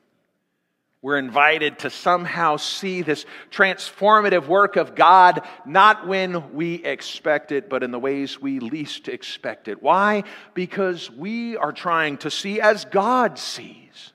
We're 1.04 1.18
invited 1.18 1.80
to 1.80 1.89
somehow 1.89 2.56
see 2.56 3.02
this 3.02 3.26
transformative 3.52 4.48
work 4.48 4.78
of 4.78 4.96
God, 4.96 5.46
not 5.66 6.08
when 6.08 6.54
we 6.54 6.76
expect 6.76 7.52
it, 7.52 7.70
but 7.70 7.84
in 7.84 7.92
the 7.92 8.00
ways 8.00 8.42
we 8.42 8.62
least 8.62 9.10
expect 9.10 9.68
it. 9.68 9.84
Why? 9.84 10.24
Because 10.54 11.12
we 11.12 11.58
are 11.58 11.74
trying 11.74 12.20
to 12.20 12.32
see 12.32 12.62
as 12.62 12.86
God 12.86 13.38
sees. 13.38 14.13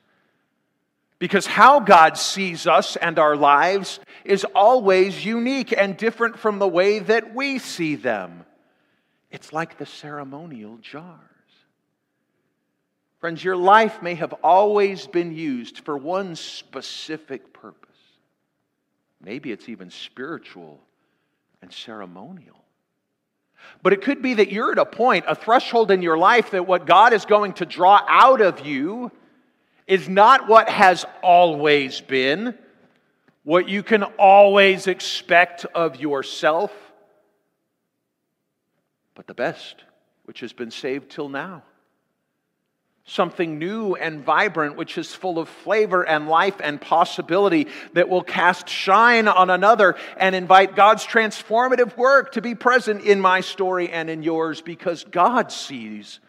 Because 1.19 1.45
how 1.45 1.79
God 1.79 2.17
sees 2.17 2.65
us 2.65 2.95
and 2.95 3.19
our 3.19 3.35
lives 3.35 3.99
is 4.25 4.43
always 4.55 5.23
unique 5.23 5.71
and 5.71 5.95
different 5.95 6.39
from 6.39 6.57
the 6.57 6.67
way 6.67 6.97
that 6.97 7.35
we 7.35 7.59
see 7.59 7.97
them. 7.97 8.45
It's 9.29 9.53
like 9.53 9.77
the 9.77 9.85
ceremonial 9.85 10.77
jar. 10.77 11.19
Friends, 13.19 13.43
your 13.43 13.57
life 13.57 14.01
may 14.01 14.15
have 14.15 14.33
always 14.43 15.05
been 15.05 15.35
used 15.35 15.79
for 15.79 15.97
one 15.97 16.35
specific 16.37 17.51
purpose. 17.51 17.89
Maybe 19.21 19.51
it's 19.51 19.67
even 19.67 19.89
spiritual 19.89 20.79
and 21.61 21.71
ceremonial. 21.71 22.63
But 23.83 23.91
it 23.91 24.01
could 24.01 24.21
be 24.21 24.35
that 24.35 24.53
you're 24.53 24.71
at 24.71 24.77
a 24.77 24.85
point, 24.85 25.25
a 25.27 25.35
threshold 25.35 25.91
in 25.91 26.01
your 26.01 26.17
life, 26.17 26.51
that 26.51 26.65
what 26.65 26.85
God 26.85 27.11
is 27.11 27.25
going 27.25 27.53
to 27.53 27.65
draw 27.65 28.01
out 28.07 28.39
of 28.39 28.65
you 28.65 29.11
is 29.85 30.07
not 30.07 30.47
what 30.47 30.69
has 30.69 31.05
always 31.21 31.99
been, 31.99 32.57
what 33.43 33.67
you 33.67 33.83
can 33.83 34.03
always 34.03 34.87
expect 34.87 35.65
of 35.75 35.97
yourself, 35.97 36.71
but 39.13 39.27
the 39.27 39.33
best, 39.33 39.83
which 40.23 40.39
has 40.39 40.53
been 40.53 40.71
saved 40.71 41.09
till 41.09 41.27
now 41.27 41.63
something 43.05 43.57
new 43.57 43.95
and 43.95 44.23
vibrant, 44.23 44.75
which 44.75 44.97
is 44.97 45.13
full 45.13 45.39
of 45.39 45.49
flavor 45.49 46.07
and 46.07 46.27
life 46.27 46.55
and 46.63 46.79
possibility 46.79 47.67
that 47.93 48.07
will 48.07 48.23
cast 48.23 48.69
shine 48.69 49.27
on 49.27 49.49
another 49.49 49.95
and 50.17 50.35
invite 50.35 50.75
God's 50.75 51.05
transformative 51.05 51.97
work 51.97 52.33
to 52.33 52.41
be 52.41 52.55
present 52.55 53.01
in 53.03 53.19
my 53.19 53.41
story 53.41 53.89
and 53.89 54.09
in 54.09 54.21
yours 54.21 54.61
because 54.61 55.03
God 55.05 55.51
sees 55.51 56.19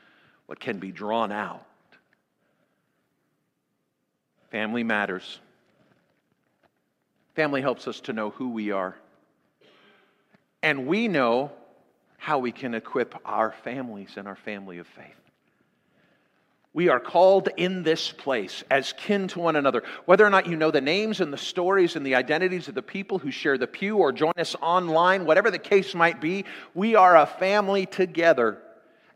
what 0.46 0.58
can 0.58 0.78
be 0.78 0.90
drawn 0.90 1.32
out. 1.32 1.66
Family 4.50 4.82
matters. 4.82 5.38
Family 7.34 7.60
helps 7.60 7.86
us 7.86 8.00
to 8.00 8.12
know 8.12 8.30
who 8.30 8.50
we 8.50 8.72
are. 8.72 8.96
And 10.62 10.86
we 10.86 11.08
know 11.08 11.52
how 12.16 12.38
we 12.38 12.52
can 12.52 12.74
equip 12.74 13.14
our 13.24 13.52
families 13.64 14.14
and 14.16 14.28
our 14.28 14.36
family 14.36 14.78
of 14.78 14.86
faith. 14.86 15.29
We 16.72 16.88
are 16.88 17.00
called 17.00 17.48
in 17.56 17.82
this 17.82 18.12
place 18.12 18.62
as 18.70 18.92
kin 18.92 19.26
to 19.28 19.40
one 19.40 19.56
another. 19.56 19.82
Whether 20.04 20.24
or 20.24 20.30
not 20.30 20.46
you 20.46 20.56
know 20.56 20.70
the 20.70 20.80
names 20.80 21.20
and 21.20 21.32
the 21.32 21.38
stories 21.38 21.96
and 21.96 22.06
the 22.06 22.14
identities 22.14 22.68
of 22.68 22.76
the 22.76 22.82
people 22.82 23.18
who 23.18 23.32
share 23.32 23.58
the 23.58 23.66
pew 23.66 23.96
or 23.96 24.12
join 24.12 24.34
us 24.38 24.54
online, 24.62 25.24
whatever 25.24 25.50
the 25.50 25.58
case 25.58 25.96
might 25.96 26.20
be, 26.20 26.44
we 26.72 26.94
are 26.94 27.16
a 27.16 27.26
family 27.26 27.86
together, 27.86 28.58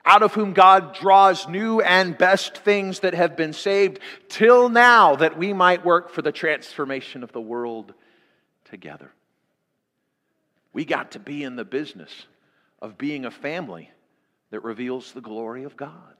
out 0.05 0.25
of 0.25 0.35
whom 0.35 0.53
God 0.53 0.95
draws 0.95 1.49
new 1.49 1.81
and 1.81 2.19
best 2.19 2.59
things 2.59 3.01
that 3.01 3.15
have 3.15 3.37
been 3.37 3.53
saved 3.53 4.01
till 4.29 4.69
now, 4.69 5.15
that 5.15 5.39
we 5.39 5.53
might 5.53 5.85
work 5.85 6.11
for 6.11 6.23
the 6.23 6.33
transformation 6.33 7.23
of 7.23 7.31
the 7.31 7.41
world 7.41 7.95
together. 8.65 9.13
We 10.73 10.85
got 10.85 11.13
to 11.13 11.21
be 11.21 11.45
in 11.45 11.55
the 11.55 11.65
business 11.65 12.11
of 12.83 12.99
being 12.99 13.25
a 13.25 13.31
family 13.31 13.93
that 14.51 14.65
reveals 14.65 15.13
the 15.13 15.21
glory 15.21 15.63
of 15.63 15.77
God 15.77 16.17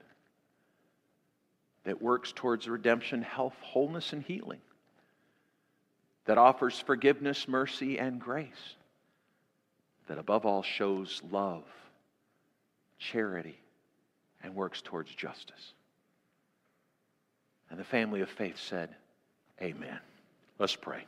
that 1.85 2.01
works 2.01 2.31
towards 2.35 2.67
redemption, 2.67 3.21
health, 3.21 3.55
wholeness, 3.61 4.13
and 4.13 4.23
healing. 4.23 4.59
that 6.25 6.37
offers 6.39 6.79
forgiveness, 6.79 7.47
mercy, 7.47 7.99
and 7.99 8.19
grace, 8.19 8.75
that 10.07 10.17
above 10.17 10.43
all 10.43 10.63
shows 10.63 11.21
love, 11.31 11.63
charity, 12.97 13.59
and 14.43 14.55
works 14.55 14.81
towards 14.81 15.13
justice. 15.13 15.73
And 17.69 17.79
the 17.79 17.83
family 17.83 18.21
of 18.21 18.29
faith 18.29 18.57
said, 18.59 18.89
Amen. 19.61 19.99
Let's 20.57 20.75
pray. 20.75 21.05